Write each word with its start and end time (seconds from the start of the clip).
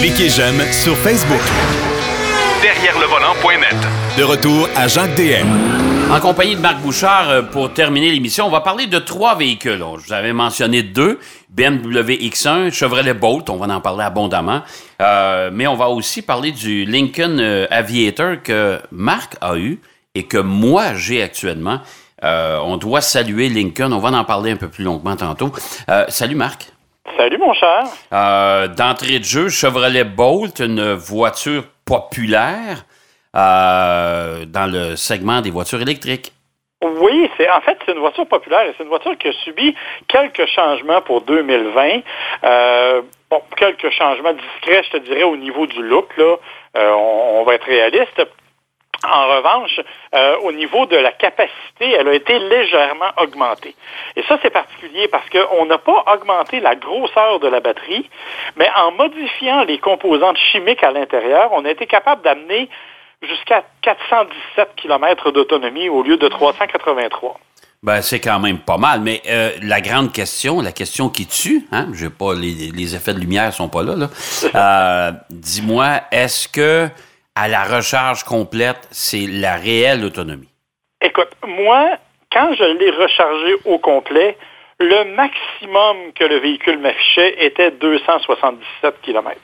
Cliquez 0.00 0.28
j'aime 0.28 0.60
sur 0.72 0.96
Facebook. 0.98 1.40
Derrière 2.62 2.98
le 2.98 3.06
volant.net. 3.06 3.76
De 4.18 4.22
retour 4.22 4.68
à 4.76 4.86
Jacques 4.86 5.14
DM. 5.14 5.46
En 6.12 6.20
compagnie 6.20 6.54
de 6.56 6.60
Marc 6.60 6.78
Bouchard, 6.80 7.30
euh, 7.30 7.42
pour 7.42 7.72
terminer 7.72 8.10
l'émission, 8.12 8.46
on 8.46 8.50
va 8.50 8.60
parler 8.60 8.86
de 8.86 8.98
trois 8.98 9.34
véhicules. 9.36 9.82
On- 9.82 9.98
Je 9.98 10.06
vous 10.06 10.12
avais 10.12 10.34
mentionné 10.34 10.82
deux, 10.82 11.18
BMW 11.48 12.18
X1, 12.20 12.70
Chevrolet 12.70 13.14
Bolt, 13.14 13.48
on 13.48 13.56
va 13.56 13.74
en 13.74 13.80
parler 13.80 14.04
abondamment. 14.04 14.60
Euh, 15.00 15.50
mais 15.52 15.66
on 15.66 15.74
va 15.76 15.88
aussi 15.88 16.20
parler 16.20 16.52
du 16.52 16.84
Lincoln 16.84 17.38
euh, 17.40 17.66
Aviator 17.70 18.36
que 18.42 18.78
Marc 18.92 19.36
a 19.40 19.56
eu 19.56 19.80
et 20.14 20.24
que 20.24 20.38
moi 20.38 20.94
j'ai 20.94 21.22
actuellement. 21.22 21.80
Euh, 22.22 22.58
on 22.62 22.76
doit 22.76 23.00
saluer 23.00 23.48
Lincoln, 23.48 23.90
on 23.92 23.98
va 23.98 24.10
en 24.10 24.24
parler 24.24 24.50
un 24.52 24.56
peu 24.56 24.68
plus 24.68 24.84
longuement 24.84 25.16
tantôt. 25.16 25.50
Euh, 25.88 26.04
salut 26.08 26.36
Marc. 26.36 26.66
Salut, 27.16 27.38
mon 27.38 27.52
cher. 27.52 27.84
Euh, 28.12 28.66
D'entrée 28.68 29.18
de 29.18 29.24
jeu, 29.24 29.48
Chevrolet 29.48 30.04
Bolt, 30.04 30.58
une 30.60 30.94
voiture 30.94 31.64
populaire 31.84 32.84
euh, 33.36 34.44
dans 34.46 34.70
le 34.70 34.96
segment 34.96 35.40
des 35.40 35.50
voitures 35.50 35.80
électriques. 35.82 36.32
Oui, 36.82 37.30
c'est 37.36 37.48
en 37.50 37.60
fait 37.60 37.78
c'est 37.86 37.92
une 37.92 37.98
voiture 38.00 38.26
populaire 38.26 38.62
et 38.62 38.74
c'est 38.76 38.82
une 38.82 38.88
voiture 38.90 39.16
qui 39.16 39.28
a 39.28 39.32
subi 39.44 39.74
quelques 40.08 40.46
changements 40.46 41.00
pour 41.02 41.22
2020. 41.22 42.00
Euh, 42.44 43.02
bon, 43.30 43.40
quelques 43.56 43.90
changements 43.90 44.32
discrets, 44.34 44.82
je 44.84 44.90
te 44.90 44.96
dirais, 44.98 45.22
au 45.22 45.36
niveau 45.36 45.66
du 45.66 45.82
look. 45.82 46.08
Là, 46.16 46.36
Euh, 46.76 46.90
on, 46.92 47.40
on 47.40 47.44
va 47.44 47.54
être 47.54 47.66
réaliste. 47.66 48.20
En 49.12 49.36
revanche, 49.36 49.80
euh, 50.14 50.36
au 50.42 50.52
niveau 50.52 50.86
de 50.86 50.96
la 50.96 51.12
capacité, 51.12 51.92
elle 51.98 52.08
a 52.08 52.14
été 52.14 52.38
légèrement 52.38 53.10
augmentée. 53.18 53.74
Et 54.16 54.22
ça, 54.24 54.38
c'est 54.42 54.50
particulier 54.50 55.08
parce 55.08 55.28
qu'on 55.30 55.66
n'a 55.66 55.78
pas 55.78 56.04
augmenté 56.14 56.60
la 56.60 56.74
grosseur 56.74 57.40
de 57.40 57.48
la 57.48 57.60
batterie, 57.60 58.08
mais 58.56 58.68
en 58.76 58.92
modifiant 58.92 59.64
les 59.64 59.78
composantes 59.78 60.38
chimiques 60.38 60.82
à 60.82 60.90
l'intérieur, 60.90 61.50
on 61.52 61.64
a 61.64 61.70
été 61.70 61.86
capable 61.86 62.22
d'amener 62.22 62.68
jusqu'à 63.22 63.64
417 63.82 64.70
km 64.76 65.30
d'autonomie 65.30 65.88
au 65.88 66.02
lieu 66.02 66.16
de 66.16 66.28
383. 66.28 67.38
Ben, 67.82 68.00
c'est 68.00 68.20
quand 68.20 68.40
même 68.40 68.60
pas 68.60 68.78
mal, 68.78 69.00
mais 69.00 69.20
euh, 69.28 69.50
la 69.60 69.82
grande 69.82 70.10
question, 70.10 70.62
la 70.62 70.72
question 70.72 71.10
qui 71.10 71.26
tue, 71.26 71.66
hein, 71.70 71.88
j'ai 71.92 72.08
pas 72.08 72.32
les, 72.32 72.70
les 72.74 72.96
effets 72.96 73.12
de 73.12 73.18
lumière 73.18 73.52
sont 73.52 73.68
pas 73.68 73.82
là, 73.82 73.94
là. 73.94 74.08
Euh, 74.54 75.12
dis-moi, 75.30 76.00
est-ce 76.10 76.48
que 76.48 76.88
à 77.34 77.48
la 77.48 77.64
recharge 77.64 78.24
complète, 78.24 78.88
c'est 78.90 79.26
la 79.26 79.56
réelle 79.56 80.04
autonomie? 80.04 80.48
Écoute, 81.00 81.30
moi, 81.46 81.98
quand 82.32 82.54
je 82.54 82.64
l'ai 82.64 82.90
rechargé 82.90 83.54
au 83.64 83.78
complet, 83.78 84.36
le 84.78 85.14
maximum 85.14 86.12
que 86.14 86.24
le 86.24 86.36
véhicule 86.38 86.78
m'affichait 86.78 87.44
était 87.44 87.70
277 87.72 89.00
km. 89.02 89.38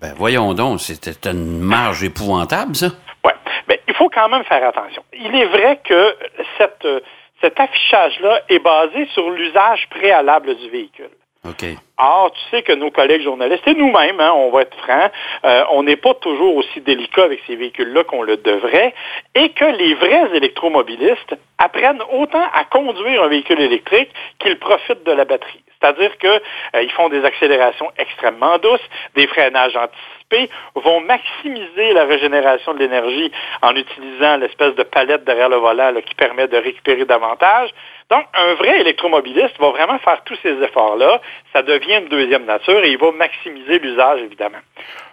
Ben 0.00 0.14
voyons 0.16 0.54
donc, 0.54 0.80
c'était 0.80 1.30
une 1.30 1.60
marge 1.60 2.02
épouvantable, 2.02 2.74
ça. 2.74 2.86
Ouais. 3.24 3.34
Mais 3.68 3.80
il 3.86 3.94
faut 3.94 4.08
quand 4.08 4.28
même 4.28 4.44
faire 4.44 4.66
attention. 4.66 5.04
Il 5.12 5.34
est 5.34 5.46
vrai 5.46 5.80
que 5.84 6.16
cette, 6.58 6.84
euh, 6.84 7.00
cet 7.40 7.58
affichage-là 7.60 8.40
est 8.48 8.58
basé 8.58 9.06
sur 9.14 9.30
l'usage 9.30 9.88
préalable 9.90 10.56
du 10.56 10.70
véhicule. 10.70 11.10
OK. 11.44 11.64
Or, 11.98 12.30
tu 12.32 12.40
sais 12.50 12.62
que 12.62 12.72
nos 12.72 12.90
collègues 12.90 13.22
journalistes 13.22 13.66
et 13.66 13.74
nous-mêmes, 13.74 14.20
hein, 14.20 14.32
on 14.34 14.50
va 14.50 14.62
être 14.62 14.76
francs, 14.78 15.10
euh, 15.44 15.64
on 15.72 15.82
n'est 15.82 15.96
pas 15.96 16.14
toujours 16.14 16.56
aussi 16.56 16.80
délicat 16.80 17.24
avec 17.24 17.40
ces 17.46 17.56
véhicules-là 17.56 18.04
qu'on 18.04 18.22
le 18.22 18.36
devrait, 18.36 18.94
et 19.34 19.48
que 19.50 19.64
les 19.64 19.94
vrais 19.94 20.36
électromobilistes 20.36 21.34
apprennent 21.58 22.02
autant 22.12 22.44
à 22.54 22.64
conduire 22.64 23.24
un 23.24 23.28
véhicule 23.28 23.60
électrique 23.60 24.10
qu'ils 24.38 24.58
profitent 24.58 25.04
de 25.04 25.12
la 25.12 25.24
batterie. 25.24 25.62
C'est-à-dire 25.82 26.16
qu'ils 26.18 26.92
font 26.92 27.08
des 27.08 27.24
accélérations 27.24 27.90
extrêmement 27.98 28.58
douces, 28.58 28.88
des 29.16 29.26
freinages 29.26 29.76
anticipés, 29.76 30.48
vont 30.76 31.00
maximiser 31.00 31.92
la 31.92 32.04
régénération 32.04 32.72
de 32.74 32.78
l'énergie 32.78 33.32
en 33.62 33.74
utilisant 33.74 34.36
l'espèce 34.36 34.74
de 34.76 34.82
palette 34.84 35.24
derrière 35.24 35.48
le 35.48 35.56
volant 35.56 35.92
qui 36.06 36.14
permet 36.14 36.46
de 36.46 36.56
récupérer 36.56 37.04
davantage. 37.04 37.70
Donc, 38.12 38.26
un 38.34 38.52
vrai 38.56 38.80
électromobiliste 38.80 39.58
va 39.58 39.70
vraiment 39.70 39.98
faire 40.00 40.20
tous 40.26 40.36
ces 40.42 40.62
efforts-là. 40.62 41.22
Ça 41.54 41.62
devient 41.62 41.96
une 42.02 42.08
deuxième 42.08 42.44
nature 42.44 42.84
et 42.84 42.90
il 42.90 42.98
va 42.98 43.10
maximiser 43.10 43.78
l'usage, 43.78 44.20
évidemment. 44.20 44.58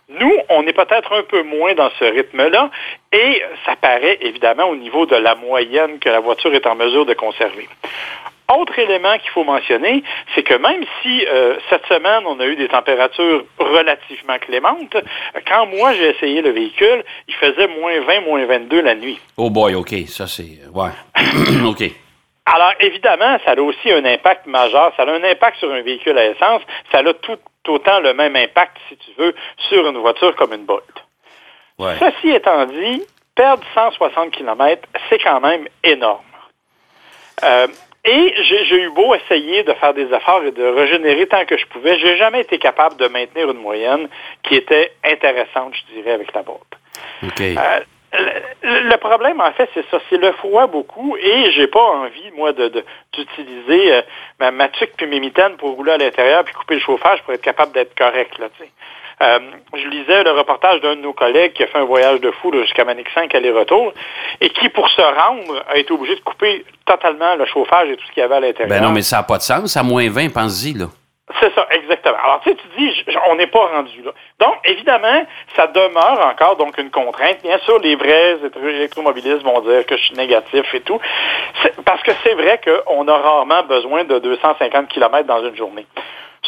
Nous, 0.10 0.34
on 0.50 0.68
est 0.68 0.74
peut-être 0.74 1.14
un 1.14 1.24
peu 1.24 1.44
moins 1.44 1.74
dans 1.76 1.90
ce 1.98 2.04
rythme-là 2.04 2.70
et 3.14 3.42
ça 3.66 3.78
paraît 3.78 4.18
évidemment 4.20 4.66
au 4.66 4.76
niveau 4.76 5.06
de 5.06 5.16
la 5.16 5.36
moyenne 5.36 6.00
que 6.00 6.10
la 6.10 6.20
voiture 6.20 6.54
est 6.54 6.68
en 6.68 6.76
mesure 6.76 7.06
de 7.06 7.14
conserver. 7.14 7.70
Autre 8.54 8.78
élément 8.78 9.18
qu'il 9.20 9.30
faut 9.30 9.46
mentionner, 9.46 10.04
c'est 10.36 10.44
que 10.44 10.56
même 10.56 10.84
si 11.02 11.26
euh, 11.26 11.56
cette 11.70 11.86
semaine, 11.86 12.24
on 12.26 12.38
a 12.42 12.48
eu 12.48 12.58
des 12.58 12.68
températures 12.68 13.46
relativement 13.60 14.40
clémentes, 14.40 14.98
quand 15.48 15.68
moi 15.68 15.94
j'ai 15.94 16.10
essayé 16.10 16.42
le 16.42 16.50
véhicule, 16.50 17.06
il 17.30 17.36
faisait 17.36 17.68
moins 17.80 17.98
20, 18.02 18.22
moins 18.22 18.46
22 18.46 18.82
la 18.82 18.96
nuit. 18.96 19.22
Oh 19.38 19.50
boy, 19.50 19.76
OK, 19.76 19.96
ça 20.08 20.28
c'est... 20.28 20.60
Ouais. 20.74 20.90
OK. 21.66 21.90
Alors, 22.54 22.74
évidemment, 22.80 23.38
ça 23.46 23.52
a 23.52 23.62
aussi 23.62 23.92
un 23.92 24.04
impact 24.06 24.48
majeur. 24.48 24.92
Ça 24.98 25.04
a 25.04 25.12
un 25.12 25.24
impact 25.24 25.58
sur 25.58 25.72
un 25.72 25.82
véhicule 25.82 26.18
à 26.18 26.26
essence. 26.26 26.62
Ça 26.92 27.00
a 27.00 27.14
tout 27.14 27.38
autant 27.68 28.00
le 28.00 28.14
même 28.14 28.36
impact, 28.36 28.78
si 28.88 28.98
tu 28.98 29.12
veux, 29.18 29.36
sur 29.70 29.88
une 29.88 29.98
voiture 29.98 30.36
comme 30.36 30.54
une 30.54 30.66
Bolt. 30.66 30.84
Ouais. 31.78 31.94
Ceci 32.00 32.32
étant 32.32 32.66
dit, 32.66 33.04
perdre 33.36 33.64
160 33.74 34.32
km, 34.32 34.88
c'est 35.10 35.20
quand 35.20 35.40
même 35.40 35.68
énorme. 35.84 36.24
Euh, 37.44 37.68
et 38.06 38.34
j'ai 38.44 38.82
eu 38.82 38.90
beau 38.92 39.14
essayer 39.14 39.64
de 39.64 39.74
faire 39.74 39.94
des 39.94 40.12
efforts 40.14 40.44
et 40.44 40.52
de 40.52 40.64
régénérer 40.64 41.28
tant 41.28 41.46
que 41.46 41.58
je 41.58 41.66
pouvais, 41.68 42.00
j'ai 42.00 42.18
jamais 42.18 42.42
été 42.42 42.58
capable 42.58 42.96
de 42.98 43.08
maintenir 43.08 43.52
une 43.52 43.60
moyenne 43.60 44.08
qui 44.44 44.56
était 44.56 44.94
intéressante, 45.04 45.74
je 45.76 45.94
dirais, 45.94 46.12
avec 46.12 46.34
la 46.34 46.42
Bolt. 46.42 46.62
OK. 47.24 47.42
Euh, 47.42 47.80
le, 48.14 48.96
problème, 48.98 49.40
en 49.40 49.52
fait, 49.52 49.70
c'est 49.74 49.86
ça, 49.90 50.00
c'est 50.10 50.18
le 50.18 50.32
froid 50.34 50.68
beaucoup, 50.68 51.16
et 51.18 51.52
j'ai 51.52 51.68
pas 51.68 51.82
envie, 51.82 52.32
moi, 52.36 52.54
d'utiliser 52.54 53.94
euh, 53.94 54.02
ma, 54.40 54.52
ma 54.52 54.68
tuque 54.70 54.94
puis 54.98 55.08
mes 55.08 55.20
mitaines 55.20 55.58
pour 55.58 55.76
rouler 55.76 55.94
à 55.94 55.98
l'intérieur 55.98 56.44
puis 56.44 56.54
couper 56.54 56.76
le 56.76 56.82
chauffage 56.82 57.22
pour 57.24 57.34
être 57.34 57.42
capable 57.42 57.72
d'être 57.74 57.96
correct, 57.96 58.38
là, 58.40 58.48
tu 58.58 58.64
sais. 58.64 58.72
Euh, 59.22 59.40
je 59.74 59.88
lisais 59.90 60.24
le 60.24 60.32
reportage 60.32 60.80
d'un 60.80 60.96
de 60.96 61.02
nos 61.02 61.12
collègues 61.12 61.52
qui 61.52 61.64
a 61.64 61.68
fait 61.68 61.78
un 61.78 61.84
voyage 61.84 62.22
de 62.22 62.32
fou 62.32 62.54
jusqu'à 62.54 62.86
Manic 62.86 63.10
5 63.14 63.36
aller-retour 63.36 63.94
et 64.40 64.50
qui, 64.50 64.70
pour 64.70 64.88
se 64.90 65.02
rendre, 65.02 65.62
a 65.70 65.78
été 65.78 65.92
obligé 65.92 66.16
de 66.16 66.22
couper 66.22 66.64
totalement 66.86 67.36
le 67.36 67.46
chauffage 67.46 67.90
et 67.90 67.98
tout 67.98 68.06
ce 68.08 68.14
qu'il 68.14 68.22
y 68.22 68.24
avait 68.24 68.36
à 68.36 68.40
l'intérieur. 68.40 68.80
Ben 68.80 68.82
non, 68.82 68.94
mais 68.94 69.02
ça 69.02 69.18
n'a 69.18 69.24
pas 69.24 69.38
de 69.38 69.42
sens. 69.42 69.76
À 69.76 69.84
moins 69.84 70.10
20, 70.10 70.34
pense-y, 70.34 70.74
là. 70.74 70.86
C'est 71.40 71.54
ça, 71.54 71.68
exactement. 71.72 72.18
Alors, 72.24 72.40
tu 72.42 72.50
sais, 72.50 72.56
tu 72.56 72.68
dis, 72.78 73.06
on 73.30 73.36
n'est 73.36 73.48
pas 73.48 73.66
rendu 73.68 74.02
là. 74.02 74.12
Donc, 74.40 74.56
évidemment, 74.66 75.26
ça 75.56 75.68
demeure 75.68 76.26
encore 76.28 76.56
donc 76.56 76.78
une 76.80 76.90
contrainte. 76.90 77.42
Bien 77.44 77.60
sûr, 77.60 77.78
les 77.80 77.96
vrais 77.96 78.34
électro- 78.38 78.68
électromobilistes 78.68 79.44
vont 79.44 79.60
dire 79.62 79.86
que 79.86 79.96
je 79.96 80.04
suis 80.06 80.16
négatif 80.16 80.74
et 80.74 80.82
tout. 80.82 81.00
Parce 81.86 82.02
que 82.02 82.12
c'est 82.24 82.34
vrai 82.34 82.60
qu'on 82.64 83.08
a 83.08 83.18
rarement 83.18 83.62
besoin 83.64 84.06
de 84.06 84.18
250 84.18 84.88
km 84.88 85.28
dans 85.28 85.46
une 85.46 85.56
journée. 85.56 85.86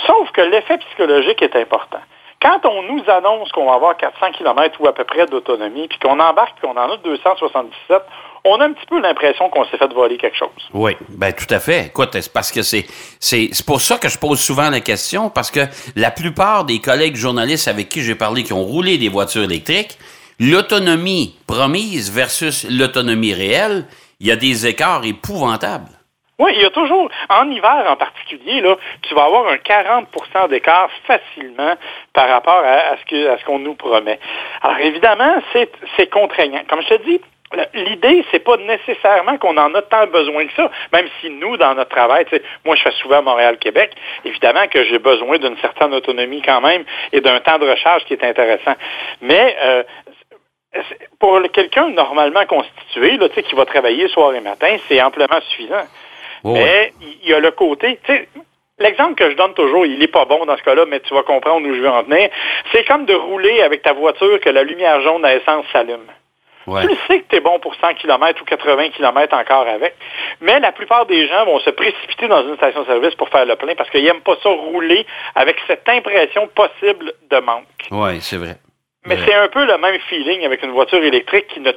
Sauf 0.08 0.32
que 0.32 0.42
l'effet 0.42 0.78
psychologique 0.80 1.42
est 1.44 1.56
important. 1.56 2.00
Quand 2.42 2.66
on 2.66 2.82
nous 2.82 3.04
annonce 3.08 3.52
qu'on 3.52 3.68
va 3.68 3.76
avoir 3.76 3.96
400 3.98 4.32
km 4.38 4.82
ou 4.82 4.88
à 4.88 4.94
peu 4.94 5.04
près 5.04 5.28
d'autonomie, 5.28 5.88
puis 5.88 6.00
qu'on 6.00 6.20
embarque, 6.20 6.56
puis 6.56 6.68
qu'on 6.68 6.76
en 6.76 6.92
a 6.92 6.98
277, 6.98 8.02
on 8.44 8.60
a 8.60 8.66
un 8.66 8.74
petit 8.74 8.86
peu 8.88 9.00
l'impression 9.00 9.50
qu'on 9.50 9.64
s'est 9.66 9.78
fait 9.78 9.94
voler 9.94 10.18
quelque 10.18 10.38
chose. 10.38 10.50
Oui, 10.74 10.98
ben 11.10 11.32
tout 11.34 11.54
à 11.54 11.60
fait. 11.60 11.88
Écoute, 11.88 12.18
parce 12.34 12.52
que 12.52 12.64
c'est 12.64 12.86
c'est 13.20 13.50
c'est 13.52 13.66
pour 13.66 13.82
ça 13.82 14.00
que 14.00 14.10
je 14.10 14.18
pose 14.18 14.40
souvent 14.40 14.72
la 14.72 14.80
question 14.80 15.30
parce 15.30 15.52
que 15.52 15.60
la 15.96 16.10
plupart 16.10 16.66
des 16.66 16.80
collègues 16.80 17.16
journalistes 17.16 17.68
avec 17.68 17.90
qui 17.90 18.02
j'ai 18.02 18.16
parlé 18.16 18.44
qui 18.44 18.54
ont 18.54 18.64
roulé 18.64 18.98
des 18.98 19.10
voitures 19.10 19.44
électriques, 19.44 20.00
l'autonomie 20.40 21.36
promise 21.46 22.12
versus 22.12 22.66
l'autonomie 22.68 23.36
réelle, 23.36 23.86
il 24.20 24.28
y 24.28 24.32
a 24.32 24.36
des 24.36 24.66
écarts 24.66 25.06
épouvantables. 25.06 26.01
Oui, 26.42 26.54
il 26.56 26.62
y 26.64 26.66
a 26.66 26.72
toujours, 26.72 27.08
en 27.30 27.52
hiver 27.52 27.86
en 27.88 27.96
particulier, 27.96 28.62
là, 28.62 28.76
tu 29.04 29.14
vas 29.14 29.26
avoir 29.26 29.48
un 29.48 29.58
40% 29.58 30.50
d'écart 30.50 30.90
facilement 31.06 31.76
par 32.14 32.30
rapport 32.30 32.64
à, 32.66 32.98
ce 32.98 33.46
qu'on 33.46 33.60
nous 33.60 33.76
promet. 33.76 34.20
Alors 34.64 34.80
évidemment, 34.80 35.36
c'est 35.54 36.10
contraignant. 36.10 36.64
Comme 36.68 36.82
je 36.82 36.96
te 36.96 37.04
dis, 37.04 37.22
l'idée, 37.76 38.26
c'est 38.32 38.40
pas 38.40 38.58
nécessairement 38.58 39.38
qu'on 39.38 39.56
en 39.56 39.72
a 39.76 39.84
tant 39.84 40.08
besoin 40.08 40.48
que 40.48 40.54
ça, 40.54 40.72
même 40.92 41.06
si 41.20 41.30
nous, 41.30 41.58
dans 41.58 41.76
notre 41.76 41.92
travail, 41.92 42.26
moi 42.66 42.76
je 42.76 42.82
fais 42.82 42.92
souvent 43.04 43.22
Montréal-Québec, 43.22 43.92
évidemment 44.26 44.68
que 44.68 44.84
j'ai 44.86 44.98
besoin 44.98 45.38
d'une 45.38 45.58
certaine 45.58 45.94
autonomie 45.94 46.42
quand 46.42 46.62
même 46.62 46.86
et 47.12 47.22
d'un 47.22 47.40
temps 47.42 47.60
de 47.60 47.70
recharge 47.70 48.04
qui 48.06 48.14
est 48.14 48.24
intéressant. 48.24 48.74
Mais 49.22 49.56
euh, 49.64 49.84
pour 51.20 51.40
quelqu'un 51.54 51.90
normalement 51.90 52.48
constitué, 52.48 53.20
qui 53.44 53.54
va 53.54 53.66
travailler 53.66 54.08
soir 54.08 54.34
et 54.34 54.42
matin, 54.42 54.76
c'est 54.88 55.00
amplement 55.04 55.40
suffisant. 55.50 55.86
Oh, 56.44 56.54
Mais 56.54 56.94
il 57.02 57.30
y 57.30 57.34
a 57.34 57.40
le 57.40 57.52
côté, 57.52 58.00
tu 58.04 58.14
sais, 58.14 58.28
l'exemple 58.80 59.16
que 59.16 59.30
je 59.30 59.36
donne 59.36 59.54
toujours, 59.54 59.86
il 59.86 60.00
n'est 60.00 60.08
pas 60.08 60.26
bon 60.26 60.46
dans 60.46 60.58
ce 60.58 60.64
cas-là, 60.64 60.86
mais 60.88 61.00
tu 61.02 61.14
vas 61.14 61.24
comprendre 61.24 61.68
où 61.68 61.74
je 61.74 61.80
veux 61.80 61.90
en 61.90 62.04
venir. 62.04 62.30
C'est 62.72 62.86
comme 62.88 63.06
de 63.06 63.14
rouler 63.14 63.62
avec 63.62 63.82
ta 63.84 63.94
voiture 63.94 64.40
que 64.40 64.50
la 64.50 64.64
lumière 64.64 65.02
jaune 65.02 65.24
à 65.26 65.36
essence 65.36 65.66
s'allume. 65.72 66.06
Ouais. 66.68 66.82
Tu 66.84 66.90
le 66.90 66.96
sais 67.08 67.20
que 67.22 67.26
tu 67.30 67.36
es 67.38 67.40
bon 67.40 67.58
pour 67.60 67.74
100 67.76 67.96
km 67.96 68.40
ou 68.42 68.46
80 68.46 68.90
km 68.90 69.36
encore 69.36 69.68
avec, 69.68 69.96
mais 70.42 70.60
la 70.60 70.72
plupart 70.72 71.08
des 71.08 71.28
gens 71.28 71.46
vont 71.46 71.60
se 71.60 71.72
précipiter 71.72 72.28
dans 72.28 72.48
une 72.48 72.56
station-service 72.56 73.16
pour 73.16 73.30
faire 73.30 73.46
le 73.48 73.56
plein 73.56 73.74
parce 73.76 73.90
qu'ils 73.90 74.04
n'aiment 74.04 74.22
pas 74.22 74.36
ça 74.44 74.50
rouler 74.50 75.06
avec 75.34 75.58
cette 75.68 75.88
impression 75.90 76.48
possible 76.54 77.14
de 77.32 77.38
manque. 77.40 77.66
Oui, 77.90 78.22
c'est 78.22 78.38
vrai. 78.38 78.58
Mais 79.08 79.16
Ouais. 79.16 79.22
c'est 79.26 79.34
un 79.34 79.48
peu 79.48 79.66
le 79.66 79.76
même 79.80 80.00
feeling 80.02 80.46
avec 80.46 80.62
une 80.62 80.70
voiture 80.72 81.04
électrique 81.04 81.48
qui 81.48 81.60
ne 81.62 81.72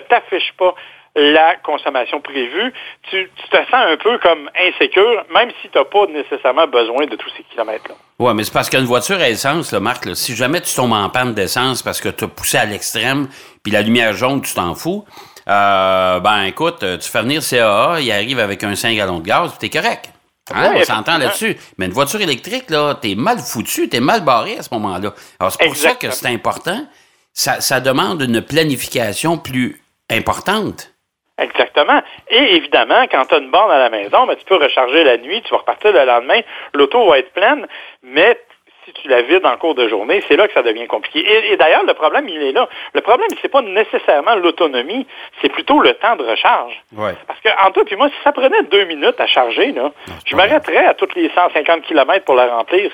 t'affiche 0.00 0.52
pas 0.56 0.74
la 1.16 1.56
consommation 1.62 2.20
prévue. 2.20 2.72
Tu, 3.10 3.30
tu 3.36 3.48
te 3.48 3.56
sens 3.56 3.74
un 3.74 3.96
peu 3.96 4.18
comme 4.18 4.50
insécure, 4.58 5.24
même 5.32 5.50
si 5.62 5.68
tu 5.68 5.78
n'as 5.78 5.84
pas 5.84 6.06
nécessairement 6.06 6.66
besoin 6.66 7.06
de 7.06 7.16
tous 7.16 7.30
ces 7.36 7.44
kilomètres-là. 7.44 7.94
Oui, 8.18 8.32
mais 8.34 8.44
c'est 8.44 8.52
parce 8.52 8.68
qu'une 8.68 8.84
voiture 8.84 9.20
à 9.20 9.28
essence, 9.28 9.72
là, 9.72 9.80
Marc, 9.80 10.04
là, 10.06 10.14
si 10.14 10.34
jamais 10.34 10.60
tu 10.60 10.74
tombes 10.74 10.92
en 10.92 11.08
panne 11.10 11.34
d'essence 11.34 11.82
parce 11.82 12.00
que 12.00 12.08
tu 12.08 12.24
as 12.24 12.28
poussé 12.28 12.58
à 12.58 12.64
l'extrême, 12.64 13.28
puis 13.62 13.72
la 13.72 13.82
lumière 13.82 14.12
jaune, 14.12 14.42
tu 14.42 14.54
t'en 14.54 14.74
fous, 14.74 15.04
euh, 15.48 16.20
ben 16.20 16.44
écoute, 16.44 16.82
euh, 16.82 16.96
tu 16.98 17.08
fais 17.08 17.22
venir 17.22 17.42
CAA, 17.42 18.00
il 18.00 18.10
arrive 18.10 18.38
avec 18.38 18.64
un 18.64 18.74
5 18.74 18.96
gallons 18.96 19.20
de 19.20 19.26
gaz, 19.26 19.50
puis 19.50 19.68
t'es 19.68 19.80
correct. 19.80 20.10
Hein, 20.52 20.74
on 20.76 20.84
s'entend 20.84 21.16
là-dessus. 21.16 21.56
Mais 21.78 21.86
une 21.86 21.92
voiture 21.92 22.20
électrique, 22.20 22.68
là, 22.68 22.94
t'es 22.94 23.14
mal 23.14 23.38
foutu, 23.38 23.88
t'es 23.88 24.00
mal 24.00 24.22
barré 24.22 24.58
à 24.58 24.62
ce 24.62 24.68
moment-là. 24.72 25.14
Alors, 25.40 25.52
c'est 25.52 25.64
pour 25.64 25.76
ça 25.76 25.94
que 25.94 26.10
c'est 26.10 26.28
important. 26.28 26.86
Ça, 27.32 27.60
ça 27.60 27.80
demande 27.80 28.20
une 28.20 28.42
planification 28.42 29.38
plus 29.38 29.82
importante. 30.10 30.93
Exactement. 31.38 32.00
Et 32.30 32.56
évidemment, 32.56 33.06
quand 33.10 33.24
tu 33.26 33.34
as 33.34 33.38
une 33.38 33.50
borne 33.50 33.70
à 33.72 33.78
la 33.78 33.90
maison, 33.90 34.26
ben, 34.26 34.36
tu 34.36 34.44
peux 34.44 34.56
recharger 34.56 35.02
la 35.04 35.16
nuit, 35.18 35.42
tu 35.42 35.50
vas 35.50 35.58
repartir 35.58 35.92
le 35.92 36.04
lendemain, 36.04 36.40
l'auto 36.74 37.08
va 37.08 37.18
être 37.18 37.32
pleine, 37.32 37.66
mais 38.02 38.38
si 38.84 38.92
tu 38.92 39.08
la 39.08 39.22
vides 39.22 39.46
en 39.46 39.56
cours 39.56 39.74
de 39.74 39.88
journée, 39.88 40.22
c'est 40.28 40.36
là 40.36 40.46
que 40.46 40.52
ça 40.52 40.62
devient 40.62 40.86
compliqué. 40.86 41.20
Et, 41.20 41.52
et 41.52 41.56
d'ailleurs, 41.56 41.84
le 41.86 41.94
problème, 41.94 42.28
il 42.28 42.40
est 42.42 42.52
là. 42.52 42.68
Le 42.92 43.00
problème, 43.00 43.28
c'est 43.40 43.48
pas 43.48 43.62
nécessairement 43.62 44.34
l'autonomie, 44.36 45.06
c'est 45.40 45.48
plutôt 45.48 45.80
le 45.80 45.94
temps 45.94 46.16
de 46.16 46.22
recharge. 46.24 46.80
Ouais. 46.94 47.14
Parce 47.26 47.40
que, 47.40 47.48
entre 47.66 47.72
toi 47.80 47.84
et 47.90 47.96
moi, 47.96 48.08
si 48.10 48.14
ça 48.22 48.30
prenait 48.32 48.62
deux 48.64 48.84
minutes 48.84 49.18
à 49.18 49.26
charger, 49.26 49.72
là, 49.72 49.90
je 50.26 50.36
m'arrêterais 50.36 50.84
à 50.84 50.94
toutes 50.94 51.14
les 51.14 51.30
150 51.30 51.82
km 51.82 52.24
pour 52.26 52.34
la 52.34 52.46
remplir. 52.54 52.90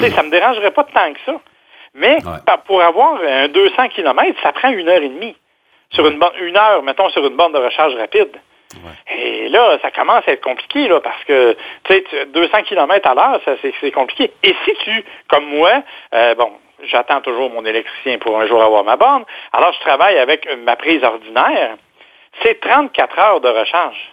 Sais, 0.00 0.10
ça 0.10 0.22
me 0.22 0.30
dérangerait 0.30 0.70
pas 0.70 0.84
tant 0.84 1.12
que 1.12 1.18
ça. 1.26 1.34
Mais 1.94 2.14
Ouais. 2.24 2.54
pour 2.66 2.80
avoir 2.80 3.18
un 3.28 3.48
200 3.48 3.88
km, 3.88 4.40
ça 4.42 4.52
prend 4.52 4.70
une 4.70 4.88
heure 4.88 5.02
et 5.02 5.08
demie. 5.08 5.36
Sur 5.94 6.06
une, 6.06 6.18
borne- 6.18 6.36
une 6.40 6.56
heure, 6.56 6.82
mettons, 6.82 7.08
sur 7.10 7.24
une 7.26 7.36
borne 7.36 7.52
de 7.52 7.58
recharge 7.58 7.94
rapide. 7.94 8.30
Et 9.16 9.48
là, 9.50 9.78
ça 9.82 9.90
commence 9.92 10.26
à 10.26 10.32
être 10.32 10.42
compliqué, 10.42 10.88
là, 10.88 11.00
parce 11.00 11.22
que, 11.24 11.52
tu 11.84 11.94
sais, 11.94 12.04
tu- 12.10 12.26
200 12.26 12.62
km 12.64 13.08
à 13.08 13.14
l'heure, 13.14 13.40
c'est 13.62 13.90
compliqué. 13.92 14.32
Et 14.42 14.54
si 14.64 14.74
tu, 14.84 15.04
comme 15.28 15.44
moi, 15.46 15.82
euh, 16.14 16.34
bon, 16.34 16.50
j'attends 16.82 17.20
toujours 17.20 17.50
mon 17.50 17.64
électricien 17.64 18.18
pour 18.18 18.40
un 18.40 18.46
jour 18.46 18.60
avoir 18.62 18.82
ma 18.82 18.96
borne, 18.96 19.24
alors 19.52 19.72
je 19.74 19.80
travaille 19.80 20.18
avec 20.18 20.48
ma 20.64 20.74
prise 20.76 21.04
ordinaire, 21.04 21.76
c'est 22.42 22.60
34 22.60 23.18
heures 23.20 23.40
de 23.40 23.48
recharge. 23.48 24.10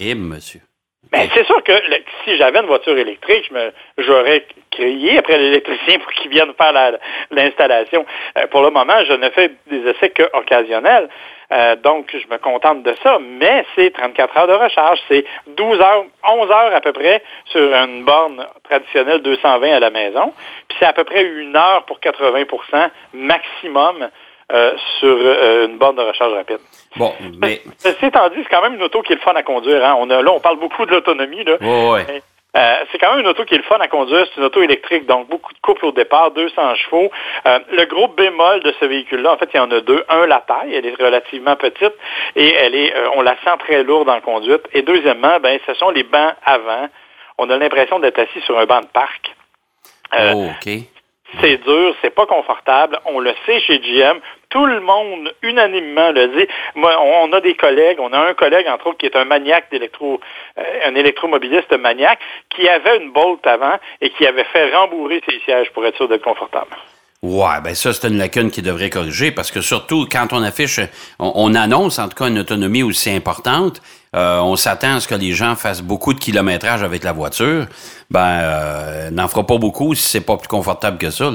Eh, 0.00 0.14
monsieur. 0.14 0.60
Mais 1.12 1.28
c'est 1.32 1.44
sûr 1.46 1.62
que 1.64 1.72
si 2.24 2.36
j'avais 2.36 2.58
une 2.60 2.66
voiture 2.66 2.96
électrique, 2.98 3.50
j'aurais 3.96 4.44
crié 4.70 5.18
après 5.18 5.38
l'électricien 5.38 5.98
pour 5.98 6.12
qu'il 6.12 6.30
vienne 6.30 6.52
faire 6.60 6.72
la- 6.72 6.98
l'installation. 7.30 8.04
Euh, 8.36 8.46
pour 8.48 8.62
le 8.62 8.70
moment, 8.70 9.02
je 9.06 9.14
ne 9.14 9.28
fais 9.30 9.52
des 9.68 9.88
essais 9.88 10.10
que 10.10 10.24
occasionnels. 10.34 11.08
Euh, 11.50 11.76
donc, 11.76 12.10
je 12.12 12.26
me 12.30 12.36
contente 12.36 12.82
de 12.82 12.94
ça, 13.02 13.18
mais 13.22 13.64
c'est 13.74 13.90
34 13.94 14.36
heures 14.36 14.46
de 14.48 14.52
recharge. 14.52 14.98
C'est 15.08 15.24
12 15.46 15.80
heures, 15.80 16.04
11 16.28 16.50
heures 16.50 16.74
à 16.74 16.80
peu 16.82 16.92
près 16.92 17.22
sur 17.46 17.72
une 17.74 18.04
borne 18.04 18.46
traditionnelle 18.64 19.20
220 19.22 19.76
à 19.76 19.80
la 19.80 19.88
maison. 19.88 20.34
Puis 20.68 20.76
c'est 20.78 20.84
à 20.86 20.92
peu 20.92 21.04
près 21.04 21.24
une 21.24 21.56
heure 21.56 21.84
pour 21.86 22.00
80% 22.00 22.90
maximum 23.14 24.08
euh, 24.52 24.72
sur 25.00 25.16
euh, 25.20 25.66
une 25.66 25.78
borne 25.78 25.96
de 25.96 26.02
recharge 26.02 26.32
rapide. 26.32 26.58
Bon, 26.96 27.12
mais. 27.38 27.60
Ceci 27.78 28.06
étant 28.06 28.28
dit, 28.28 28.36
c'est 28.42 28.50
quand 28.50 28.62
même 28.62 28.74
une 28.74 28.82
auto 28.82 29.02
qui 29.02 29.12
est 29.12 29.16
le 29.16 29.22
fun 29.22 29.34
à 29.34 29.42
conduire. 29.42 29.84
Hein. 29.84 29.96
On 29.98 30.08
a, 30.10 30.22
là, 30.22 30.32
on 30.32 30.40
parle 30.40 30.58
beaucoup 30.58 30.86
de 30.86 30.92
l'autonomie. 30.92 31.44
Là. 31.44 31.56
Ouais. 31.60 32.22
Euh, 32.56 32.76
c'est 32.90 32.98
quand 32.98 33.10
même 33.10 33.20
une 33.20 33.28
auto 33.28 33.44
qui 33.44 33.54
est 33.54 33.58
le 33.58 33.64
fun 33.64 33.78
à 33.78 33.88
conduire. 33.88 34.26
C'est 34.26 34.40
une 34.40 34.46
auto 34.46 34.62
électrique, 34.62 35.06
donc 35.06 35.28
beaucoup 35.28 35.52
de 35.52 35.58
couple 35.60 35.84
au 35.84 35.92
départ, 35.92 36.30
200 36.30 36.74
chevaux. 36.76 37.10
Euh, 37.46 37.58
le 37.70 37.84
gros 37.84 38.08
bémol 38.08 38.62
de 38.62 38.74
ce 38.80 38.86
véhicule-là, 38.86 39.34
en 39.34 39.36
fait, 39.36 39.50
il 39.52 39.58
y 39.58 39.60
en 39.60 39.70
a 39.70 39.80
deux. 39.80 40.04
Un, 40.08 40.26
la 40.26 40.40
taille, 40.40 40.74
elle 40.74 40.86
est 40.86 40.94
relativement 40.94 41.56
petite 41.56 41.92
et 42.36 42.54
elle 42.54 42.74
est, 42.74 42.96
euh, 42.96 43.10
on 43.16 43.22
la 43.22 43.36
sent 43.44 43.56
très 43.60 43.82
lourde 43.82 44.08
en 44.08 44.20
conduite. 44.20 44.62
Et 44.72 44.82
deuxièmement, 44.82 45.38
ben, 45.40 45.58
ce 45.66 45.74
sont 45.74 45.90
les 45.90 46.04
bancs 46.04 46.34
avant. 46.44 46.88
On 47.36 47.50
a 47.50 47.56
l'impression 47.58 47.98
d'être 47.98 48.18
assis 48.18 48.40
sur 48.40 48.58
un 48.58 48.64
banc 48.64 48.80
de 48.80 48.86
parc. 48.86 49.34
Oh, 50.18 50.46
OK. 50.50 50.72
C'est 51.40 51.58
dur, 51.62 51.94
c'est 52.00 52.14
pas 52.14 52.26
confortable. 52.26 52.98
On 53.04 53.20
le 53.20 53.32
sait 53.46 53.60
chez 53.60 53.78
GM. 53.78 54.18
Tout 54.48 54.64
le 54.64 54.80
monde 54.80 55.32
unanimement 55.42 56.10
le 56.10 56.28
dit. 56.28 56.48
Moi, 56.74 56.94
on 57.00 57.32
a 57.32 57.40
des 57.40 57.54
collègues. 57.54 57.98
On 58.00 58.12
a 58.12 58.18
un 58.18 58.34
collègue, 58.34 58.66
entre 58.66 58.88
autres, 58.88 58.98
qui 58.98 59.06
est 59.06 59.16
un 59.16 59.26
maniaque 59.26 59.70
d'électro, 59.70 60.20
euh, 60.58 60.62
un 60.86 60.94
électromobiliste 60.94 61.72
maniaque, 61.78 62.20
qui 62.48 62.68
avait 62.68 62.96
une 62.98 63.12
Bolt 63.12 63.46
avant 63.46 63.76
et 64.00 64.10
qui 64.10 64.26
avait 64.26 64.44
fait 64.44 64.74
rembourrer 64.74 65.20
ses 65.28 65.38
sièges 65.40 65.70
pour 65.72 65.84
être 65.84 65.96
sûr 65.96 66.08
d'être 66.08 66.24
confortable. 66.24 66.70
Ouais, 67.20 67.60
ben 67.64 67.74
ça, 67.74 67.92
c'est 67.92 68.06
une 68.08 68.18
lacune 68.18 68.50
qui 68.50 68.62
devrait 68.62 68.90
corriger 68.90 69.32
parce 69.32 69.50
que 69.50 69.60
surtout 69.60 70.06
quand 70.10 70.32
on 70.32 70.40
affiche, 70.42 70.78
on, 71.18 71.32
on 71.34 71.54
annonce 71.56 71.98
en 71.98 72.08
tout 72.08 72.14
cas 72.14 72.28
une 72.28 72.38
autonomie 72.38 72.84
aussi 72.84 73.10
importante, 73.10 73.82
euh, 74.14 74.40
on 74.40 74.56
s'attend 74.56 74.96
à 74.96 75.00
ce 75.00 75.08
que 75.08 75.14
les 75.14 75.32
gens 75.32 75.54
fassent 75.54 75.82
beaucoup 75.82 76.14
de 76.14 76.20
kilométrage 76.20 76.82
avec 76.82 77.04
la 77.04 77.12
voiture. 77.12 77.66
Ben, 78.10 78.40
euh, 78.42 79.10
n'en 79.10 79.28
fera 79.28 79.44
pas 79.44 79.58
beaucoup 79.58 79.94
si 79.94 80.06
c'est 80.06 80.24
pas 80.24 80.36
plus 80.36 80.48
confortable 80.48 80.98
que 80.98 81.10
ça. 81.10 81.30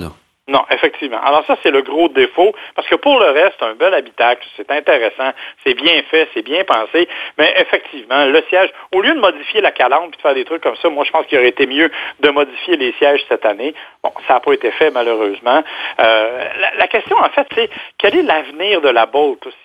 Non, 0.49 0.65
effectivement. 0.71 1.21
Alors 1.23 1.45
ça, 1.45 1.55
c'est 1.63 1.71
le 1.71 1.81
gros 1.83 2.09
défaut, 2.09 2.53
parce 2.75 2.85
que 2.89 2.95
pour 2.95 3.17
le 3.17 3.29
reste, 3.29 3.63
un 3.63 3.75
bel 3.75 3.93
habitacle, 3.93 4.45
c'est 4.57 4.69
intéressant, 4.71 5.31
c'est 5.63 5.73
bien 5.73 6.03
fait, 6.11 6.27
c'est 6.33 6.41
bien 6.41 6.65
pensé, 6.65 7.07
mais 7.37 7.53
effectivement, 7.57 8.25
le 8.25 8.43
siège, 8.49 8.69
au 8.93 9.01
lieu 9.01 9.13
de 9.13 9.21
modifier 9.21 9.61
la 9.61 9.71
calandre 9.71 10.09
et 10.11 10.17
de 10.17 10.21
faire 10.21 10.33
des 10.33 10.43
trucs 10.43 10.61
comme 10.61 10.75
ça, 10.81 10.89
moi, 10.89 11.05
je 11.05 11.11
pense 11.11 11.25
qu'il 11.27 11.37
aurait 11.37 11.47
été 11.47 11.65
mieux 11.65 11.89
de 12.19 12.29
modifier 12.29 12.75
les 12.75 12.91
sièges 12.99 13.21
cette 13.29 13.45
année. 13.45 13.73
Bon, 14.03 14.11
ça 14.27 14.33
n'a 14.33 14.39
pas 14.41 14.51
été 14.51 14.69
fait, 14.71 14.91
malheureusement. 14.91 15.63
Euh, 16.01 16.47
la, 16.59 16.75
la 16.77 16.87
question, 16.87 17.15
en 17.15 17.29
fait, 17.29 17.47
c'est 17.55 17.69
quel 17.97 18.13
est 18.17 18.23
l'avenir 18.23 18.81
de 18.81 18.89
la 18.89 19.05
Bolt 19.05 19.47
aussi? 19.47 19.62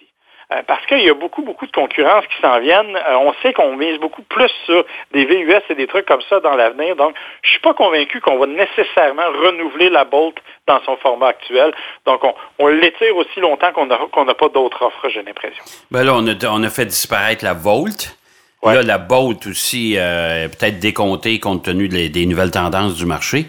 Euh, 0.51 0.63
parce 0.67 0.85
qu'il 0.87 1.01
y 1.03 1.11
a 1.11 1.15
beaucoup, 1.15 1.43
beaucoup 1.43 1.67
de 1.67 1.73
concurrence 1.73 2.25
qui 2.27 2.41
s'en 2.41 2.59
viennent. 2.61 2.97
Euh, 2.97 3.17
on 3.21 3.35
sait 3.43 3.53
qu'on 3.53 3.77
mise 3.77 3.99
beaucoup 4.01 4.23
plus 4.23 4.51
sur 4.65 4.83
des 5.13 5.27
VUS 5.27 5.61
et 5.69 5.75
des 5.75 5.87
trucs 5.87 6.07
comme 6.07 6.23
ça 6.31 6.41
dans 6.41 6.55
l'avenir. 6.57 6.97
Donc, 6.97 7.15
je 7.43 7.51
suis 7.51 7.61
pas 7.61 7.75
convaincu 7.75 8.21
qu'on 8.23 8.39
va 8.39 8.47
nécessairement 8.47 9.27
renouveler 9.45 9.91
la 9.91 10.05
Bolt 10.05 10.37
dans 10.67 10.81
son 10.87 10.97
format 10.97 11.29
actuel. 11.29 11.73
Donc, 12.07 12.25
on, 12.25 12.33
on 12.61 12.69
l'étire 12.69 13.15
aussi 13.17 13.41
longtemps 13.41 13.73
qu'on 13.73 13.85
n'a 13.87 13.99
qu'on 14.11 14.25
n'a 14.25 14.33
pas 14.35 14.49
d'autres 14.49 14.83
offres, 14.83 15.11
j'ai 15.11 15.23
l'impression. 15.23 15.63
Ben 15.91 16.03
là, 16.03 16.15
on 16.15 16.27
a, 16.27 16.33
on 16.51 16.63
a 16.63 16.71
fait 16.71 16.87
disparaître 16.87 17.45
la 17.45 17.53
Volt. 17.53 18.17
Ouais. 18.63 18.75
Là, 18.75 18.83
la 18.83 18.99
Bolt 18.99 19.47
aussi 19.47 19.97
euh, 19.99 20.47
est 20.47 20.49
peut-être 20.59 20.81
décomptée 20.81 21.39
compte 21.41 21.63
tenu 21.65 21.89
des, 21.89 22.09
des 22.09 22.25
nouvelles 22.27 22.51
tendances 22.51 22.95
du 22.95 23.05
marché. 23.05 23.45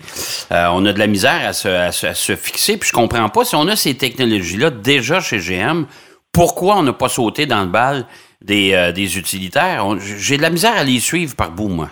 Euh, 0.51 0.68
on 0.74 0.86
a 0.86 0.92
de 0.92 1.00
la 1.00 1.07
misère 1.07 1.48
à 1.48 1.54
se, 1.54 1.68
à 1.69 1.92
se- 1.94 2.07
à 2.07 2.13
se 2.13 2.36
fixer. 2.36 2.78
Puis 2.78 2.90
je 2.90 2.94
comprends 2.94 3.28
pas, 3.30 3.44
si 3.46 3.56
on 3.56 3.68
a 3.69 3.75
ces 3.78 3.98
technologies-là 3.98 4.70
déjà 4.70 5.20
chez 5.22 5.38
GM, 5.39 5.86
pourquoi 6.39 6.75
on 6.77 6.84
n'a 6.84 6.93
pas 6.93 7.10
sauté 7.10 7.46
dans 7.46 7.60
le 7.60 7.67
bal 7.67 8.05
des, 8.39 8.74
euh, 8.74 8.93
des 8.93 9.17
utilitaires? 9.17 9.84
J'ai 10.00 10.38
de 10.38 10.41
la 10.41 10.50
misère 10.50 10.77
à 10.77 10.86
les 10.86 11.01
suivre 11.01 11.36
par 11.36 11.51
bout, 11.51 11.67
moi. 11.67 11.89